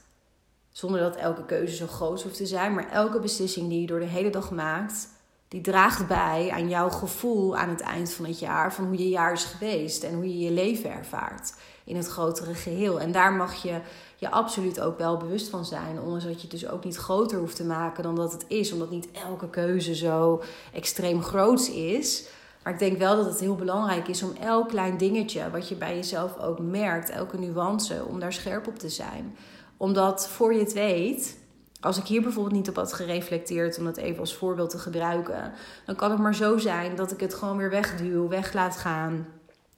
zonder 0.71 1.01
dat 1.01 1.17
elke 1.17 1.45
keuze 1.45 1.77
zo 1.77 1.87
groot 1.87 2.23
hoeft 2.23 2.37
te 2.37 2.47
zijn, 2.47 2.75
maar 2.75 2.91
elke 2.91 3.21
beslissing 3.21 3.69
die 3.69 3.81
je 3.81 3.87
door 3.87 3.99
de 3.99 4.05
hele 4.05 4.31
dag 4.31 4.51
maakt, 4.51 5.09
die 5.51 5.61
draagt 5.61 6.07
bij 6.07 6.51
aan 6.53 6.69
jouw 6.69 6.91
gevoel 6.91 7.57
aan 7.57 7.69
het 7.69 7.81
eind 7.81 8.13
van 8.13 8.25
het 8.25 8.39
jaar 8.39 8.75
van 8.75 8.85
hoe 8.85 8.99
je 8.99 9.09
jaar 9.09 9.33
is 9.33 9.45
geweest 9.45 10.03
en 10.03 10.15
hoe 10.15 10.29
je 10.29 10.39
je 10.39 10.51
leven 10.51 10.93
ervaart 10.93 11.55
in 11.85 11.97
het 11.97 12.07
grotere 12.07 12.55
geheel. 12.55 13.01
En 13.01 13.13
daar 13.13 13.33
mag 13.33 13.63
je 13.63 13.81
je 14.17 14.31
absoluut 14.31 14.81
ook 14.81 14.99
wel 14.99 15.17
bewust 15.17 15.49
van 15.49 15.65
zijn. 15.65 16.01
Ondanks 16.01 16.25
dat 16.25 16.35
je 16.35 16.41
het 16.41 16.51
dus 16.51 16.69
ook 16.69 16.85
niet 16.85 16.97
groter 16.97 17.39
hoeft 17.39 17.57
te 17.57 17.65
maken 17.65 18.03
dan 18.03 18.15
dat 18.15 18.33
het 18.33 18.45
is. 18.49 18.73
Omdat 18.73 18.91
niet 18.91 19.09
elke 19.13 19.51
keuze 19.51 19.95
zo 19.95 20.43
extreem 20.73 21.23
groot 21.23 21.69
is. 21.69 22.25
Maar 22.63 22.73
ik 22.73 22.79
denk 22.79 22.99
wel 22.99 23.17
dat 23.17 23.27
het 23.27 23.41
heel 23.41 23.57
belangrijk 23.57 24.09
is 24.09 24.23
om 24.23 24.33
elk 24.41 24.69
klein 24.69 24.97
dingetje 24.97 25.51
wat 25.51 25.69
je 25.69 25.75
bij 25.75 25.95
jezelf 25.95 26.39
ook 26.39 26.59
merkt, 26.59 27.11
elke 27.11 27.39
nuance, 27.39 28.05
om 28.09 28.21
daar 28.21 28.33
scherp 28.33 28.67
op 28.67 28.79
te 28.79 28.89
zijn. 28.89 29.37
Omdat 29.77 30.29
voor 30.29 30.55
je 30.55 30.61
het 30.61 30.73
weet, 30.73 31.40
als 31.81 31.99
ik 31.99 32.07
hier 32.07 32.23
bijvoorbeeld 32.23 32.55
niet 32.55 32.69
op 32.69 32.77
had 32.77 32.93
gereflecteerd, 32.93 33.79
om 33.79 33.85
dat 33.85 33.97
even 33.97 34.21
als 34.21 34.35
voorbeeld 34.35 34.71
te 34.71 34.79
gebruiken, 34.79 35.53
dan 35.87 35.97
kan 35.97 36.11
het 36.11 36.21
maar 36.21 36.35
zo 36.35 36.59
zijn 36.59 36.97
dat 36.97 37.13
ik 37.13 37.21
het 37.21 37.35
gewoon 37.35 37.57
weer 37.57 37.71
wegduw, 37.71 38.29
weg 38.29 38.53
laat 38.53 38.77
gaan. 38.77 39.27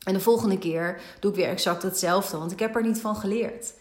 En 0.04 0.12
de 0.12 0.20
volgende 0.20 0.58
keer 0.58 1.00
doe 1.20 1.30
ik 1.30 1.36
weer 1.36 1.48
exact 1.48 1.82
hetzelfde, 1.82 2.38
want 2.38 2.52
ik 2.52 2.58
heb 2.58 2.76
er 2.76 2.82
niet 2.82 3.00
van 3.00 3.16
geleerd. 3.16 3.72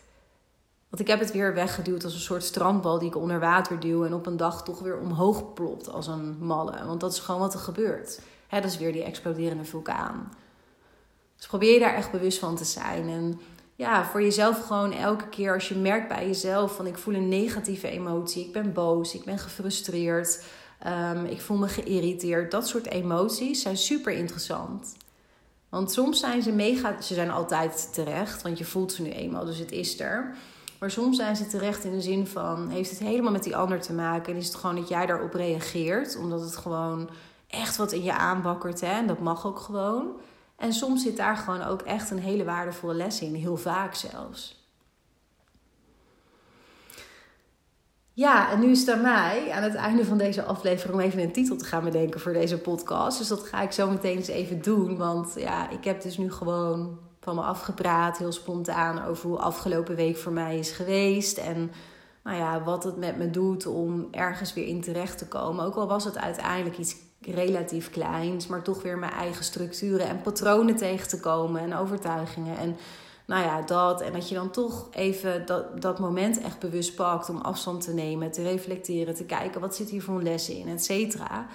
Want 0.90 1.04
ik 1.04 1.08
heb 1.08 1.20
het 1.20 1.32
weer 1.32 1.54
weggeduwd 1.54 2.04
als 2.04 2.14
een 2.14 2.20
soort 2.20 2.44
strandbal 2.44 3.00
die 3.00 3.08
ik 3.08 3.16
onder 3.16 3.40
water 3.40 3.80
duw 3.80 4.06
en 4.06 4.14
op 4.14 4.26
een 4.26 4.38
dag 4.38 4.64
toch 4.64 4.80
weer 4.80 5.00
omhoog 5.00 5.54
plopt 5.54 5.90
als 5.90 6.08
een 6.08 6.38
malle. 6.40 6.86
Want 6.86 7.00
dat 7.00 7.14
is 7.14 7.20
gewoon 7.20 7.42
wat 7.42 7.54
er 7.54 7.60
gebeurt. 7.60 8.20
Dat 8.50 8.64
is 8.64 8.78
weer 8.78 8.92
die 8.94 9.04
exploderende 9.04 9.64
vulkaan. 9.64 10.34
Dus 11.38 11.48
probeer 11.48 11.74
je 11.74 11.80
daar 11.80 11.96
echt 11.96 12.12
bewust 12.12 12.40
van 12.40 12.56
te 12.56 12.66
zijn. 12.66 13.10
En 13.10 13.40
ja, 13.82 14.06
voor 14.06 14.22
jezelf 14.22 14.66
gewoon 14.66 14.94
elke 14.94 15.28
keer 15.30 15.54
als 15.54 15.70
je 15.70 15.76
merkt 15.76 16.08
bij 16.08 16.28
jezelf 16.28 16.76
van 16.76 16.88
ik 16.88 16.98
voel 16.98 17.14
een 17.14 17.30
negatieve 17.30 17.88
emotie, 17.88 18.46
ik 18.46 18.52
ben 18.52 18.74
boos, 18.74 19.16
ik 19.16 19.24
ben 19.24 19.40
gefrustreerd, 19.40 20.44
um, 20.88 21.26
ik 21.26 21.42
voel 21.42 21.58
me 21.58 21.68
geïrriteerd. 21.68 22.52
Dat 22.52 22.68
soort 22.68 22.88
emoties 22.88 23.62
zijn 23.62 23.78
super 23.78 24.14
interessant. 24.14 24.96
Want 25.70 25.92
soms 25.92 26.20
zijn 26.20 26.42
ze 26.42 26.52
mega, 26.52 27.02
ze 27.02 27.14
zijn 27.14 27.32
altijd 27.32 27.94
terecht, 27.94 28.42
want 28.42 28.58
je 28.58 28.66
voelt 28.66 28.94
ze 28.94 29.02
nu 29.02 29.10
eenmaal, 29.10 29.46
dus 29.46 29.58
het 29.58 29.72
is 29.72 30.00
er. 30.00 30.36
Maar 30.80 30.92
soms 30.92 31.18
zijn 31.18 31.36
ze 31.36 31.48
terecht 31.48 31.84
in 31.84 31.92
de 31.92 32.02
zin 32.02 32.28
van: 32.28 32.70
heeft 32.70 32.90
het 32.90 33.00
helemaal 33.00 33.32
met 33.32 33.44
die 33.44 33.56
ander 33.56 33.82
te 33.82 33.94
maken? 33.94 34.34
En 34.34 34.40
is 34.40 34.48
het 34.48 34.56
gewoon 34.56 34.76
dat 34.76 34.88
jij 34.88 35.06
daarop 35.06 35.34
reageert, 35.34 36.18
omdat 36.18 36.42
het 36.42 36.56
gewoon 36.56 37.10
echt 37.48 37.78
wat 37.78 37.92
in 37.92 38.04
je 38.04 38.14
aanbakkert. 38.14 38.82
Hè? 38.82 38.92
En 38.92 39.08
dat 39.08 39.20
mag 39.20 39.46
ook 39.46 39.60
gewoon. 39.60 40.08
En 40.62 40.74
soms 40.74 41.04
zit 41.04 41.18
daar 41.18 41.38
gewoon 41.38 41.64
ook 41.64 41.82
echt 41.82 42.10
een 42.12 42.20
hele 42.20 42.44
waardevolle 42.44 42.94
les 42.94 43.22
in, 43.22 43.34
heel 43.34 43.58
vaak 43.58 43.96
zelfs. 43.96 44.70
Ja, 48.14 48.52
en 48.52 48.60
nu 48.60 48.72
is 48.72 48.80
het 48.80 48.90
aan 48.90 49.02
mij 49.02 49.52
aan 49.52 49.64
het 49.64 49.76
einde 49.76 50.06
van 50.06 50.18
deze 50.18 50.44
aflevering 50.44 50.94
om 50.94 51.00
even 51.00 51.22
een 51.22 51.32
titel 51.32 51.56
te 51.56 51.66
gaan 51.66 51.84
bedenken 51.84 52.20
voor 52.20 52.34
deze 52.34 52.58
podcast. 52.58 53.18
Dus 53.18 53.28
dat 53.28 53.44
ga 53.44 53.62
ik 53.62 53.72
zo 53.72 53.90
meteen 53.90 54.18
eens 54.18 54.28
even 54.28 54.62
doen. 54.62 54.98
Want 54.98 55.34
ja, 55.38 55.70
ik 55.70 55.84
heb 55.84 56.02
dus 56.02 56.18
nu 56.18 56.32
gewoon 56.32 57.00
van 57.20 57.36
me 57.36 57.42
afgepraat, 57.42 58.18
heel 58.18 58.32
spontaan, 58.32 59.06
over 59.06 59.30
hoe 59.30 59.38
afgelopen 59.38 59.96
week 59.96 60.18
voor 60.18 60.34
mij 60.34 60.60
is 60.60 60.72
geweest. 60.72 61.38
En 61.38 61.72
nou 62.24 62.38
ja, 62.38 62.64
wat 62.64 62.84
het 62.84 62.98
met 62.98 63.18
me 63.18 63.30
doet 63.30 63.66
om 63.66 64.08
ergens 64.12 64.54
weer 64.54 64.68
in 64.68 64.82
terecht 64.82 65.18
te 65.18 65.28
komen. 65.28 65.66
Ook 65.66 65.76
al 65.76 65.88
was 65.88 66.04
het 66.04 66.18
uiteindelijk 66.18 66.78
iets 66.78 66.96
relatief 67.22 67.90
kleins, 67.90 68.48
maar 68.48 68.62
toch 68.62 68.82
weer 68.82 68.98
mijn 68.98 69.12
eigen 69.12 69.44
structuren 69.44 70.08
en 70.08 70.22
patronen 70.22 70.76
tegen 70.76 71.08
te 71.08 71.20
komen 71.20 71.62
en 71.62 71.76
overtuigingen. 71.76 72.58
En 72.58 72.78
nou 73.26 73.44
ja, 73.44 73.62
dat. 73.62 74.02
En 74.02 74.14
dat 74.14 74.30
je 74.30 74.36
dan 74.36 74.52
toch 74.52 74.88
even 74.92 75.46
dat, 75.46 75.82
dat 75.82 76.00
moment 76.00 76.42
echt 76.42 76.60
bewust 76.60 76.96
pakt 76.96 77.30
om 77.30 77.38
afstand 77.38 77.84
te 77.84 77.94
nemen, 77.94 78.32
te 78.32 78.44
reflecteren, 78.44 79.16
te 79.16 79.24
kijken 79.24 79.62
wat 79.62 79.76
zit 79.76 79.90
hier 79.90 80.04
voor 80.04 80.22
lessen 80.22 80.56
in, 80.56 80.68
et 80.68 80.84
cetera. 80.84 81.48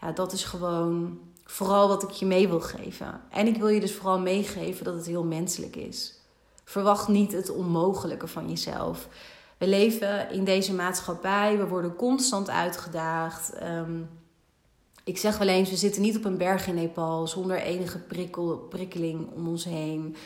Ja, 0.00 0.12
dat 0.12 0.32
is 0.32 0.44
gewoon 0.44 1.18
vooral 1.44 1.88
wat 1.88 2.02
ik 2.02 2.10
je 2.10 2.26
mee 2.26 2.48
wil 2.48 2.60
geven. 2.60 3.20
En 3.30 3.46
ik 3.46 3.56
wil 3.56 3.68
je 3.68 3.80
dus 3.80 3.94
vooral 3.94 4.18
meegeven 4.18 4.84
dat 4.84 4.94
het 4.94 5.06
heel 5.06 5.24
menselijk 5.24 5.76
is. 5.76 6.14
Verwacht 6.64 7.08
niet 7.08 7.32
het 7.32 7.50
onmogelijke 7.50 8.26
van 8.26 8.48
jezelf. 8.48 9.08
We 9.58 9.68
leven 9.68 10.30
in 10.30 10.44
deze 10.44 10.74
maatschappij, 10.74 11.58
we 11.58 11.66
worden 11.66 11.96
constant 11.96 12.50
uitgedaagd. 12.50 13.52
Ehm, 13.52 14.00
ik 15.08 15.18
zeg 15.18 15.38
wel 15.38 15.48
eens, 15.48 15.70
we 15.70 15.76
zitten 15.76 16.02
niet 16.02 16.16
op 16.16 16.24
een 16.24 16.36
berg 16.36 16.66
in 16.66 16.74
Nepal 16.74 17.26
zonder 17.26 17.56
enige 17.56 17.98
prikkel, 17.98 18.56
prikkeling 18.56 19.28
om 19.34 19.48
ons 19.48 19.64
heen. 19.64 20.16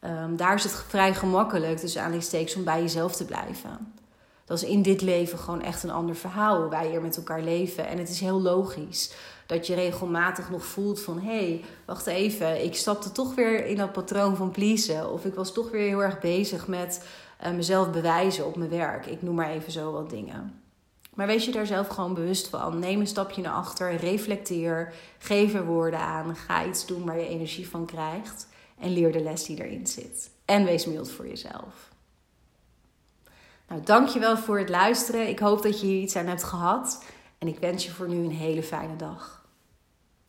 Ehm, 0.00 0.36
daar 0.36 0.54
is 0.54 0.62
het 0.62 0.84
vrij 0.88 1.14
gemakkelijk, 1.14 1.80
dus 1.80 1.96
aanleidingstekens, 1.96 2.56
om 2.56 2.64
bij 2.64 2.80
jezelf 2.80 3.16
te 3.16 3.24
blijven. 3.24 3.92
Dat 4.44 4.62
is 4.62 4.68
in 4.68 4.82
dit 4.82 5.00
leven 5.00 5.38
gewoon 5.38 5.62
echt 5.62 5.82
een 5.82 5.90
ander 5.90 6.16
verhaal, 6.16 6.60
hoe 6.60 6.70
wij 6.70 6.88
hier 6.88 7.02
met 7.02 7.16
elkaar 7.16 7.42
leven. 7.42 7.86
En 7.86 7.98
het 7.98 8.08
is 8.08 8.20
heel 8.20 8.40
logisch 8.40 9.12
dat 9.46 9.66
je 9.66 9.74
regelmatig 9.74 10.50
nog 10.50 10.64
voelt 10.64 11.00
van... 11.00 11.18
hé, 11.18 11.48
hey, 11.48 11.64
wacht 11.84 12.06
even, 12.06 12.64
ik 12.64 12.74
stapte 12.74 13.12
toch 13.12 13.34
weer 13.34 13.66
in 13.66 13.76
dat 13.76 13.92
patroon 13.92 14.36
van 14.36 14.50
pleasen. 14.50 15.12
Of 15.12 15.24
ik 15.24 15.34
was 15.34 15.52
toch 15.52 15.70
weer 15.70 15.88
heel 15.88 16.02
erg 16.02 16.20
bezig 16.20 16.66
met 16.66 17.06
uh, 17.46 17.52
mezelf 17.52 17.90
bewijzen 17.90 18.46
op 18.46 18.56
mijn 18.56 18.70
werk. 18.70 19.06
Ik 19.06 19.22
noem 19.22 19.34
maar 19.34 19.50
even 19.50 19.72
zo 19.72 19.92
wat 19.92 20.10
dingen. 20.10 20.60
Maar 21.14 21.26
wees 21.26 21.44
je 21.44 21.52
daar 21.52 21.66
zelf 21.66 21.88
gewoon 21.88 22.14
bewust 22.14 22.48
van. 22.48 22.78
Neem 22.78 23.00
een 23.00 23.06
stapje 23.06 23.42
naar 23.42 23.52
achter, 23.52 23.96
reflecteer, 23.96 24.94
geef 25.18 25.54
er 25.54 25.64
woorden 25.64 26.00
aan. 26.00 26.36
Ga 26.36 26.64
iets 26.64 26.86
doen 26.86 27.04
waar 27.04 27.18
je 27.18 27.28
energie 27.28 27.68
van 27.68 27.86
krijgt. 27.86 28.48
En 28.78 28.92
leer 28.92 29.12
de 29.12 29.20
les 29.20 29.44
die 29.44 29.64
erin 29.64 29.86
zit. 29.86 30.30
En 30.44 30.64
wees 30.64 30.86
mild 30.86 31.10
voor 31.10 31.26
jezelf. 31.26 31.90
Nou, 33.68 33.82
dankjewel 33.82 34.36
voor 34.36 34.58
het 34.58 34.68
luisteren. 34.68 35.28
Ik 35.28 35.38
hoop 35.38 35.62
dat 35.62 35.80
je 35.80 35.86
hier 35.86 36.00
iets 36.00 36.16
aan 36.16 36.26
hebt 36.26 36.44
gehad. 36.44 37.04
En 37.38 37.48
ik 37.48 37.58
wens 37.58 37.84
je 37.84 37.90
voor 37.90 38.08
nu 38.08 38.24
een 38.24 38.30
hele 38.30 38.62
fijne 38.62 38.96
dag. 38.96 39.39